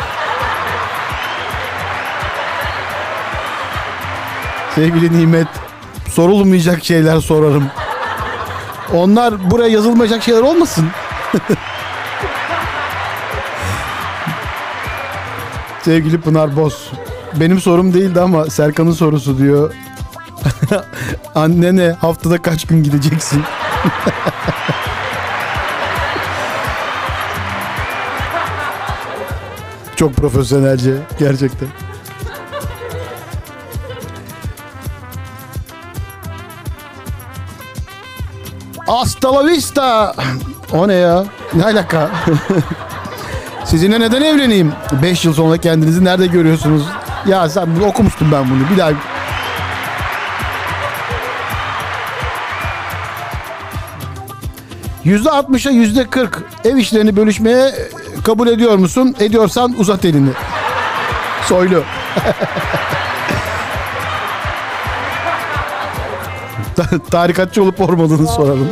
Sevgili 4.75 5.17
Nimet 5.17 5.47
sorulmayacak 6.09 6.83
şeyler 6.83 7.19
sorarım. 7.19 7.63
Onlar 8.93 9.51
buraya 9.51 9.69
yazılmayacak 9.69 10.23
şeyler 10.23 10.41
olmasın. 10.41 10.87
Sevgili 15.81 16.21
Pınar 16.21 16.55
Boz. 16.55 16.91
Benim 17.39 17.61
sorum 17.61 17.93
değildi 17.93 18.21
ama 18.21 18.45
Serkan'ın 18.45 18.91
sorusu 18.91 19.37
diyor. 19.37 19.73
Annene 21.35 21.95
haftada 22.01 22.41
kaç 22.41 22.67
gün 22.67 22.83
gideceksin? 22.83 23.43
Çok 29.95 30.15
profesyonelce 30.15 30.93
gerçekten. 31.19 31.82
Hasta 38.87 39.31
la 39.31 39.43
vista. 39.47 40.13
O 40.71 40.87
ne 40.87 40.93
ya? 40.93 41.23
Ne 41.53 41.63
alaka? 41.63 42.09
Sizinle 43.65 43.99
neden 43.99 44.21
evleneyim? 44.21 44.73
5 45.03 45.25
yıl 45.25 45.33
sonra 45.33 45.57
kendinizi 45.57 46.05
nerede 46.05 46.27
görüyorsunuz? 46.27 46.83
Ya 47.27 47.49
sen 47.49 47.75
bunu 47.75 47.85
okumuştum 47.85 48.31
ben 48.31 48.49
bunu. 48.49 48.69
Bir 48.69 48.77
daha 48.77 48.91
Yüzde 55.03 55.29
altmışa 55.29 55.69
yüzde 55.69 56.09
kırk 56.09 56.43
ev 56.65 56.77
işlerini 56.77 57.15
bölüşmeye 57.15 57.71
kabul 58.23 58.47
ediyor 58.47 58.77
musun? 58.77 59.15
Ediyorsan 59.19 59.75
uzat 59.77 60.05
elini. 60.05 60.29
Soylu. 61.47 61.83
Tarikatçı 67.11 67.63
olup 67.63 67.81
olmadığını 67.81 68.27
soralım. 68.27 68.67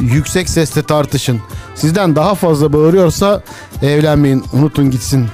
Yüksek 0.00 0.50
sesle 0.50 0.82
tartışın. 0.82 1.40
Sizden 1.74 2.16
daha 2.16 2.34
fazla 2.34 2.72
bağırıyorsa 2.72 3.42
evlenmeyin. 3.82 4.44
Unutun 4.52 4.90
gitsin. 4.90 5.28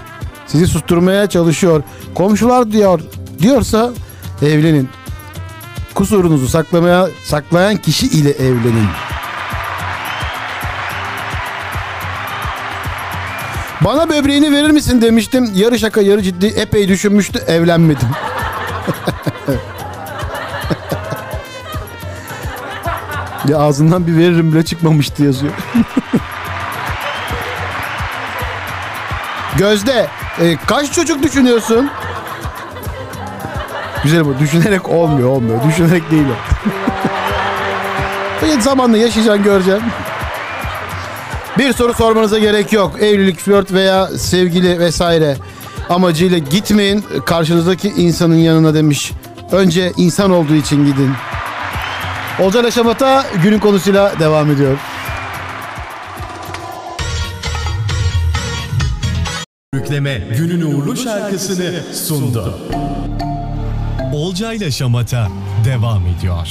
Sizi 0.47 0.67
susturmaya 0.67 1.27
çalışıyor. 1.27 1.83
Komşular 2.15 2.73
diyor 2.73 3.01
diyorsa 3.39 3.93
evlenin. 4.43 4.89
Kusurunuzu 5.95 6.49
saklamaya 6.49 7.09
saklayan 7.25 7.77
kişi 7.77 8.07
ile 8.07 8.31
evlenin. 8.31 8.87
Bana 13.87 14.09
böbreğini 14.09 14.53
verir 14.53 14.71
misin 14.71 15.03
demiştim. 15.03 15.51
Yarı 15.55 15.79
şaka 15.79 16.01
yarı 16.01 16.23
ciddi 16.23 16.47
epey 16.47 16.89
düşünmüştü 16.89 17.39
evlenmedim. 17.47 18.09
ya 23.49 23.59
ağzından 23.59 24.07
bir 24.07 24.17
veririm 24.17 24.53
bile 24.53 24.65
çıkmamıştı 24.65 25.25
yazıyor. 25.25 25.53
Gözde 29.59 30.07
e, 30.41 30.57
kaç 30.67 30.93
çocuk 30.93 31.23
düşünüyorsun? 31.23 31.91
Güzel 34.03 34.27
bu. 34.27 34.39
Düşünerek 34.39 34.89
olmuyor 34.89 35.29
olmuyor. 35.29 35.59
Düşünerek 35.69 36.11
değil 36.11 36.27
o. 36.29 36.35
Zamanla 38.61 38.97
yaşayacaksın 38.97 39.45
göreceksin. 39.45 39.83
Bir 41.59 41.73
soru 41.73 41.95
sormanıza 41.95 42.39
gerek 42.39 42.73
yok. 42.73 43.03
Evlilik, 43.03 43.39
flört 43.39 43.73
veya 43.73 44.07
sevgili 44.07 44.79
vesaire 44.79 45.37
amacıyla 45.89 46.39
gitmeyin 46.39 47.05
karşınızdaki 47.27 47.89
insanın 47.89 48.37
yanına 48.37 48.75
demiş. 48.75 49.13
Önce 49.53 49.93
insan 49.97 50.31
olduğu 50.31 50.55
için 50.55 50.87
gidin. 50.87 51.13
Olcan 52.41 52.65
Aşamat'a 52.65 53.27
günün 53.43 53.59
konusuyla 53.59 54.19
devam 54.21 54.51
ediyor. 54.51 54.79
Yükleme 59.75 60.29
günün 60.39 60.61
uğurlu 60.61 60.97
şarkısını 60.97 61.95
sundu. 61.95 62.59
Olcayla 64.13 64.71
Şamata 64.71 65.29
devam 65.65 66.03
ediyor. 66.07 66.49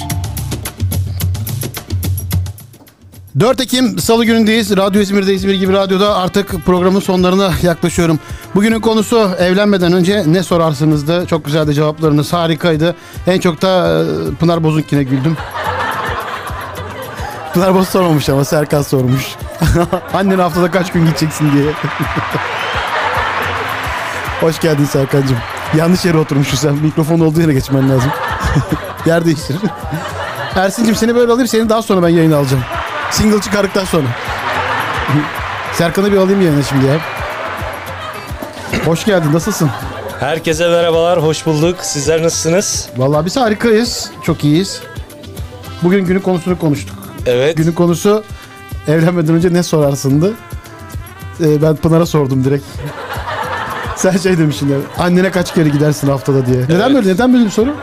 4 3.39 3.62
Ekim 3.62 4.00
Salı 4.00 4.26
günündeyiz. 4.26 4.78
Radyo 4.78 5.02
İzmir'de 5.02 5.34
İzmir 5.34 5.54
gibi 5.54 5.74
radyoda 5.74 6.15
artık 6.15 6.65
programın 6.65 7.00
sonlarına 7.00 7.52
yaklaşıyorum. 7.62 8.19
Bugünün 8.56 8.80
konusu 8.80 9.30
evlenmeden 9.39 9.93
önce 9.93 10.24
ne 10.28 10.43
sorarsınızdı? 10.43 11.26
Çok 11.26 11.45
güzeldi 11.45 11.74
cevaplarınız 11.74 12.34
harikaydı. 12.34 12.95
En 13.28 13.39
çok 13.39 13.62
da 13.62 14.04
e, 14.04 14.36
Pınar 14.36 14.63
Bozunki'ne 14.63 15.04
güldüm. 15.04 15.38
Pınar 17.54 17.76
Boz 17.76 17.88
sormamış 17.88 18.30
ama 18.30 18.45
Serkan 18.45 18.82
sormuş. 18.82 19.36
Annen 20.13 20.39
haftada 20.39 20.71
kaç 20.71 20.91
gün 20.91 21.06
gideceksin 21.06 21.52
diye. 21.54 21.65
Hoş 24.41 24.60
geldin 24.60 24.86
Serkan'cığım. 24.86 25.38
Yanlış 25.78 26.06
yere 26.06 26.17
oturmuşsun 26.17 26.58
sen. 26.58 26.74
Mikrofon 26.74 27.19
olduğu 27.19 27.41
yere 27.41 27.54
geçmen 27.54 27.89
lazım. 27.89 28.12
Yer 29.06 29.26
değiştir. 29.26 29.58
Ersin'cim 30.56 30.95
seni 30.95 31.15
böyle 31.15 31.32
alayım. 31.32 31.48
Seni 31.48 31.69
daha 31.69 31.82
sonra 31.82 32.04
ben 32.04 32.10
yayına 32.10 32.38
alacağım. 32.38 32.63
Single 33.12 33.41
çıkardıktan 33.41 33.86
sonra. 33.86 34.08
Serkan'ı 35.74 36.12
bir 36.12 36.18
alayım 36.18 36.41
yayına 36.41 36.63
şimdi 36.63 36.86
ya. 36.86 36.98
Hoş 38.86 39.06
geldin. 39.06 39.34
Nasılsın? 39.34 39.70
Herkese 40.20 40.68
merhabalar, 40.70 41.24
hoş 41.24 41.46
bulduk. 41.46 41.78
Sizler 41.82 42.24
nasılsınız? 42.24 42.89
Vallahi 42.98 43.26
biz 43.26 43.38
harikayız. 43.38 44.12
Çok 44.24 44.44
iyiyiz. 44.44 44.82
Bugün 45.84 46.06
günün 46.06 46.20
konusunu 46.20 46.60
konuştuk. 46.60 46.96
Evet. 47.26 47.58
Günün 47.58 47.72
konusu 47.72 48.24
evlenmeden 48.88 49.36
önce 49.36 49.54
ne 49.54 49.63
sorarsındı? 49.63 50.34
Ee, 51.41 51.62
ben 51.62 51.76
Pınar'a 51.76 52.06
sordum 52.06 52.44
direkt. 52.44 52.65
Sen 53.96 54.18
şey 54.18 54.38
demişsin 54.38 54.70
ya, 54.70 54.78
annene 54.98 55.32
kaç 55.32 55.54
kere 55.54 55.70
gidersin 55.70 56.08
haftada 56.10 56.46
diye. 56.46 56.58
Neden 56.63 56.80
Evet. 56.80 56.96
böyle? 56.96 57.10
Neden 57.13 57.34
böyle 57.34 57.46
bir 57.46 57.50
soru? 57.52 57.76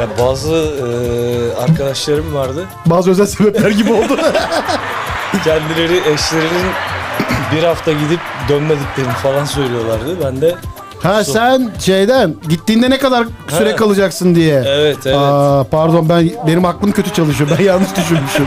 Ya 0.00 0.06
bazı 0.26 0.54
e, 0.54 1.62
arkadaşlarım 1.62 2.34
vardı. 2.34 2.64
Bazı 2.86 3.10
özel 3.10 3.26
sebepler 3.26 3.70
gibi 3.70 3.92
oldu. 3.92 4.16
Kendileri 5.44 5.96
eşlerinin 6.12 6.66
bir 7.56 7.62
hafta 7.62 7.92
gidip 7.92 8.20
dönmediklerini 8.48 9.12
falan 9.12 9.44
söylüyorlardı. 9.44 10.24
Ben 10.24 10.40
de 10.40 10.54
ha 11.02 11.24
sen 11.24 11.70
şeyden 11.78 12.34
gittiğinde 12.48 12.90
ne 12.90 12.98
kadar 12.98 13.26
süre 13.48 13.70
Ha. 13.70 13.76
kalacaksın 13.76 14.34
diye. 14.34 14.62
evet 14.66 14.96
evet. 15.06 15.16
Aa, 15.18 15.64
pardon 15.70 16.08
ben 16.08 16.30
benim 16.46 16.64
aklım 16.64 16.92
kötü 16.92 17.12
çalışıyor. 17.12 17.50
Ben 17.58 17.64
yanlış 17.64 17.96
düşünmüşüm. 17.96 18.46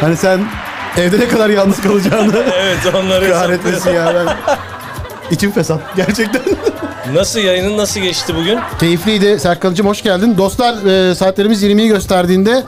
Hani 0.00 0.16
sen 0.16 0.40
evde 0.96 1.18
ne 1.20 1.28
kadar 1.28 1.50
yalnız 1.50 1.80
kalacağını 1.82 2.32
evet 2.58 2.94
onları 2.94 3.30
kahretmesin 3.32 3.94
ya 3.94 4.12
ben. 4.14 4.36
İçim 5.30 5.50
fesat 5.50 5.80
gerçekten. 5.96 6.42
Nasıl 7.14 7.40
yayının 7.40 7.76
nasıl 7.78 8.00
geçti 8.00 8.34
bugün? 8.36 8.58
Keyifliydi. 8.80 9.40
Serkan'cığım 9.40 9.86
hoş 9.86 10.02
geldin. 10.02 10.34
Dostlar 10.38 10.86
e, 11.10 11.14
saatlerimiz 11.14 11.62
20'yi 11.62 11.88
gösterdiğinde 11.88 12.62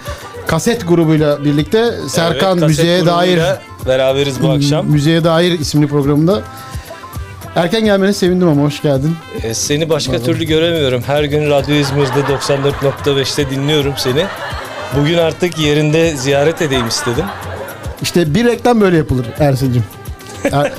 kaset 0.46 0.88
grubuyla 0.88 1.44
birlikte 1.44 1.94
Serkan 2.09 2.59
Evet, 2.59 2.68
Müzeye 2.68 3.07
Dair 3.07 3.40
beraberiz 3.87 4.42
bu 4.42 4.51
akşam. 4.51 4.87
Müzeye 4.87 5.25
Dair 5.25 5.59
isimli 5.59 5.87
programında. 5.87 6.42
Erken 7.57 7.85
gelmene 7.85 8.12
sevindim 8.12 8.49
ama 8.49 8.62
hoş 8.62 8.83
geldin. 8.83 9.16
E, 9.42 9.55
seni 9.55 9.88
başka 9.90 10.18
türlü 10.23 10.44
göremiyorum. 10.44 11.03
Her 11.07 11.25
gün 11.25 11.51
Radyo 11.51 11.75
İzmir'de 11.75 12.20
94.5'te 12.20 13.51
dinliyorum 13.51 13.94
seni. 13.96 14.25
Bugün 14.96 15.18
artık 15.18 15.59
yerinde 15.59 16.16
ziyaret 16.16 16.62
edeyim 16.62 16.88
istedim. 16.88 17.25
İşte 18.03 18.35
bir 18.35 18.44
reklam 18.44 18.81
böyle 18.81 18.96
yapılır 18.96 19.27
Ersin'cim. 19.38 19.85
Er. 20.53 20.73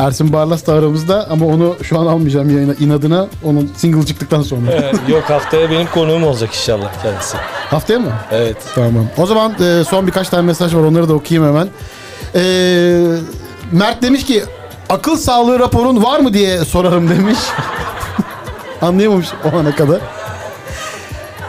Ersin 0.00 0.32
Barlas 0.32 0.66
da 0.66 0.72
aramızda 0.72 1.26
ama 1.30 1.46
onu 1.46 1.76
şu 1.82 1.98
an 1.98 2.06
almayacağım 2.06 2.50
yayına 2.56 2.74
inadına. 2.80 3.26
Onun 3.44 3.70
single 3.76 4.06
çıktıktan 4.06 4.42
sonra. 4.42 4.70
E, 4.70 4.92
yok 5.08 5.30
haftaya 5.30 5.70
benim 5.70 5.86
konuğum 5.86 6.24
olacak 6.24 6.48
inşallah 6.54 7.02
kendisi. 7.02 7.36
Haftaya 7.70 7.98
mı? 7.98 8.12
Evet. 8.32 8.56
Tamam. 8.74 9.06
O 9.18 9.26
zaman 9.26 9.54
e, 9.60 9.84
son 9.84 10.06
birkaç 10.06 10.28
tane 10.28 10.42
mesaj 10.42 10.74
var 10.74 10.80
onları 10.80 11.08
da 11.08 11.14
okuyayım 11.14 11.48
hemen. 11.48 11.68
E, 12.34 12.42
Mert 13.72 14.02
demiş 14.02 14.24
ki 14.24 14.44
akıl 14.88 15.16
sağlığı 15.16 15.58
raporun 15.58 16.02
var 16.02 16.20
mı 16.20 16.34
diye 16.34 16.64
sorarım 16.64 17.10
demiş. 17.10 17.38
Anlayamamış 18.82 19.26
o 19.44 19.56
ana 19.58 19.74
kadar. 19.74 20.00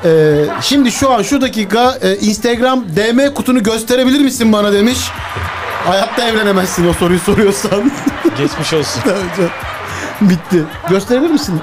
E, 0.06 0.46
şimdi 0.62 0.92
şu 0.92 1.12
an 1.12 1.22
şu 1.22 1.42
dakika 1.42 1.98
e, 2.02 2.16
Instagram 2.16 2.86
DM 2.96 3.34
kutunu 3.34 3.64
gösterebilir 3.64 4.20
misin 4.20 4.54
bana 4.54 4.74
demiş. 4.74 4.98
Hayatta 5.86 6.28
evlenemezsin 6.28 6.88
o 6.90 6.94
soruyu 6.94 7.20
soruyorsan. 7.20 7.92
Geçmiş 8.38 8.74
olsun. 8.74 9.04
Bitti. 10.22 10.64
Gösterebilir 10.90 11.30
misin? 11.32 11.60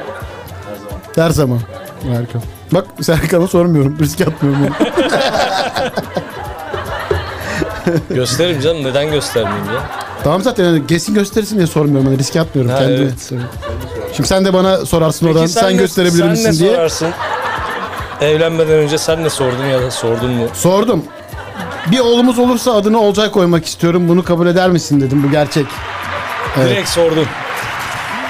Her 1.14 1.31
zaman. 1.31 1.61
Harika. 2.14 2.38
Bak 2.72 2.85
Serkan'a 3.02 3.46
sormuyorum. 3.46 3.98
Riske 4.00 4.24
atmıyorum. 4.26 4.62
onu. 4.62 4.70
Gösteririm 8.11 8.61
canım 8.61 8.85
neden 8.85 9.11
göstermeyeyim 9.11 9.66
ya? 9.66 9.81
Tamam 10.24 10.42
zaten 10.42 10.64
yani 10.64 10.87
kesin 10.87 11.14
gösterirsin 11.14 11.57
diye 11.57 11.66
sormuyorum. 11.66 12.07
Hani 12.07 12.18
riske 12.18 12.40
atmıyorum 12.40 12.72
Ha, 12.72 12.78
kendimi. 12.78 12.98
evet. 13.02 13.33
Şimdi 14.16 14.28
sen 14.28 14.44
de 14.44 14.52
bana 14.52 14.87
sorarsın 14.87 15.26
oradan 15.26 15.46
sen, 15.46 15.68
ne- 15.68 15.72
gösterebilir 15.72 16.18
sen 16.22 16.31
misin 16.31 16.48
ne 16.48 16.52
diye. 16.59 16.74
sorarsın? 16.74 17.09
Evlenmeden 18.20 18.74
önce 18.78 18.98
sen 18.98 19.24
ne 19.24 19.31
sordun 19.31 19.64
ya 19.64 19.83
da 19.83 19.90
sordun 19.90 20.31
mu? 20.31 20.46
Sordum. 20.54 21.04
Bir 21.92 21.98
oğlumuz 21.98 22.38
olursa 22.38 22.72
adını 22.74 23.01
Olcay 23.01 23.31
koymak 23.31 23.66
istiyorum. 23.66 24.09
Bunu 24.09 24.24
kabul 24.24 24.46
eder 24.46 24.70
misin 24.70 25.01
dedim. 25.01 25.22
Bu 25.27 25.31
gerçek. 25.31 25.66
Evet. 26.59 26.70
Direkt 26.70 26.88
sordun. 26.88 27.27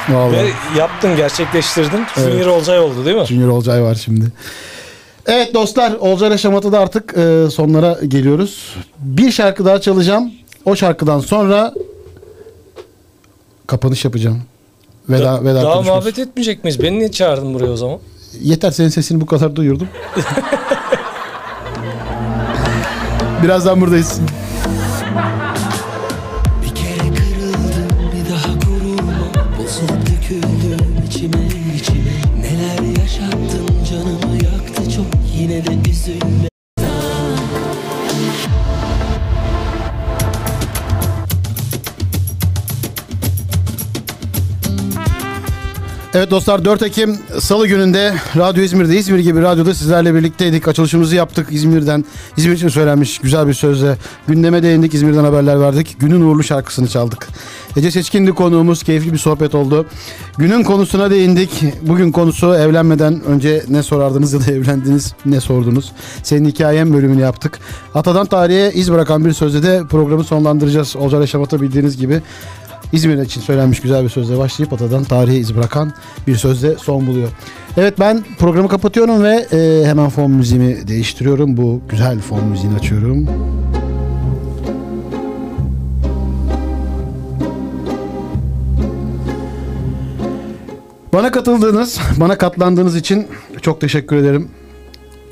Vallahi. 0.09 0.33
Ve 0.37 0.51
yaptın, 0.79 1.17
gerçekleştirdin. 1.17 2.05
Junior 2.17 2.47
Olcay 2.47 2.79
oldu 2.81 3.05
değil 3.05 3.17
mi? 3.17 3.25
Junior 3.27 3.49
Olcay 3.49 3.83
var 3.83 3.95
şimdi. 3.95 4.25
Evet 5.27 5.55
dostlar 5.55 5.93
Olcay'la 5.93 6.39
Şamata'da 6.39 6.79
artık 6.81 7.15
e, 7.19 7.51
sonlara 7.51 7.99
geliyoruz. 8.09 8.75
Bir 8.99 9.31
şarkı 9.33 9.65
daha 9.65 9.81
çalacağım. 9.81 10.33
O 10.65 10.77
şarkıdan 10.77 11.21
sonra 11.21 11.75
kapanış 13.67 14.05
yapacağım. 14.05 14.43
Veda, 15.09 15.25
Da- 15.25 15.45
veda 15.45 15.55
Daha 15.55 15.75
konuşması. 15.75 15.91
muhabbet 15.91 16.19
etmeyecek 16.19 16.65
miyiz? 16.65 16.83
Beni 16.83 16.99
niye 16.99 17.11
çağırdın 17.11 17.55
buraya 17.55 17.71
o 17.71 17.77
zaman? 17.77 17.99
Yeter 18.41 18.71
senin 18.71 18.89
sesini 18.89 19.21
bu 19.21 19.27
kadar 19.27 19.57
duyurdum. 19.57 19.89
Birazdan 23.43 23.81
buradayız. 23.81 24.21
Evet 46.15 46.31
dostlar 46.31 46.65
4 46.65 46.83
Ekim 46.83 47.19
Salı 47.41 47.67
gününde 47.67 48.15
Radyo 48.37 48.63
İzmir'de 48.63 48.97
İzmir 48.97 49.19
gibi 49.19 49.43
radyoda 49.43 49.75
sizlerle 49.75 50.15
birlikteydik. 50.15 50.69
Açılışımızı 50.69 51.17
yaptık 51.17 51.47
İzmir'den. 51.51 52.05
İzmir 52.37 52.53
için 52.53 52.69
söylenmiş 52.69 53.19
güzel 53.19 53.49
bir 53.49 53.55
sözle. 53.55 53.97
Gündeme 54.29 54.63
değindik 54.63 54.95
İzmir'den 54.95 55.25
haberler 55.25 55.61
verdik. 55.61 55.97
Günün 56.01 56.21
uğurlu 56.21 56.43
şarkısını 56.43 56.89
çaldık. 56.89 57.29
Ece 57.77 57.91
Seçkin'di 57.91 58.31
konuğumuz. 58.31 58.83
Keyifli 58.83 59.13
bir 59.13 59.19
sohbet 59.19 59.55
oldu. 59.55 59.87
Günün 60.39 60.63
konusuna 60.63 61.11
değindik. 61.11 61.63
Bugün 61.83 62.13
konusu 62.13 62.55
evlenmeden 62.55 63.25
önce 63.25 63.65
ne 63.69 63.83
sorardınız 63.83 64.33
ya 64.33 64.41
da 64.41 64.53
evlendiniz 64.53 65.15
ne 65.27 65.41
sordunuz. 65.41 65.93
Senin 66.23 66.49
hikayen 66.49 66.93
bölümünü 66.95 67.21
yaptık. 67.21 67.59
Atadan 67.95 68.27
tarihe 68.27 68.73
iz 68.75 68.93
bırakan 68.93 69.25
bir 69.25 69.33
sözle 69.33 69.63
de 69.63 69.83
programı 69.91 70.25
sonlandıracağız. 70.25 70.97
Olcay 70.97 71.27
Şamat'a 71.27 71.61
bildiğiniz 71.61 71.97
gibi 71.97 72.23
İzmir 72.93 73.23
için 73.23 73.41
söylenmiş 73.41 73.81
güzel 73.81 74.05
bir 74.05 74.09
sözle 74.09 74.39
başlayıp 74.39 74.73
atadan 74.73 75.05
tarihe 75.05 75.37
iz 75.37 75.57
bırakan 75.57 75.93
bir 76.27 76.37
sözle 76.37 76.75
son 76.75 77.07
buluyor. 77.07 77.29
Evet 77.77 78.01
ben 78.01 78.25
programı 78.39 78.69
kapatıyorum 78.69 79.23
ve 79.23 79.47
e, 79.53 79.87
hemen 79.87 80.09
fon 80.09 80.31
müziğimi 80.31 80.89
değiştiriyorum. 80.89 81.57
Bu 81.57 81.81
güzel 81.89 82.19
fon 82.19 82.45
müziğini 82.45 82.77
açıyorum. 82.77 83.29
Bana 91.13 91.31
katıldığınız, 91.31 92.01
bana 92.17 92.39
katlandığınız 92.39 92.97
için 92.97 93.27
çok 93.63 93.81
teşekkür 93.81 94.17
ederim. 94.17 94.49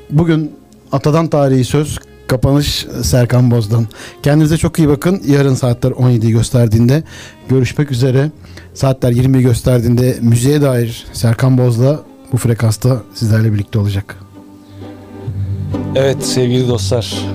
Bugün 0.09 0.51
Atadan 0.91 1.27
Tarihi 1.27 1.65
Söz 1.65 1.99
kapanış 2.27 2.85
Serkan 3.03 3.51
Boz'dan. 3.51 3.87
Kendinize 4.23 4.57
çok 4.57 4.79
iyi 4.79 4.87
bakın. 4.87 5.21
Yarın 5.27 5.55
saatler 5.55 5.91
17'yi 5.91 6.31
gösterdiğinde 6.31 7.03
görüşmek 7.49 7.91
üzere. 7.91 8.31
Saatler 8.73 9.11
20'yi 9.11 9.43
gösterdiğinde 9.43 10.17
müziğe 10.21 10.61
dair 10.61 11.05
Serkan 11.13 11.57
Boz'la 11.57 11.99
bu 12.31 12.37
frekansta 12.37 13.01
sizlerle 13.13 13.53
birlikte 13.53 13.79
olacak. 13.79 14.17
Evet 15.95 16.25
sevgili 16.25 16.67
dostlar. 16.67 17.25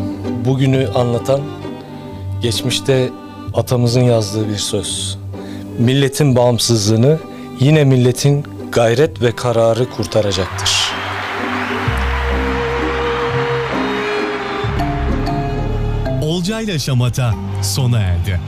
Bugünü 0.45 0.89
anlatan 0.95 1.41
geçmişte 2.43 3.09
atamızın 3.55 4.01
yazdığı 4.01 4.49
bir 4.49 4.57
söz. 4.57 5.19
Milletin 5.79 6.37
bağımsızlığını 6.37 7.19
yine 7.61 7.85
milletin 7.85 8.45
gayret 8.73 9.23
ve 9.23 9.33
kararı 9.37 9.91
kurtaracaktır. 9.91 10.82
Olcayla 16.43 16.79
Şamata 16.79 17.35
sona 17.63 17.99
erdi. 17.99 18.41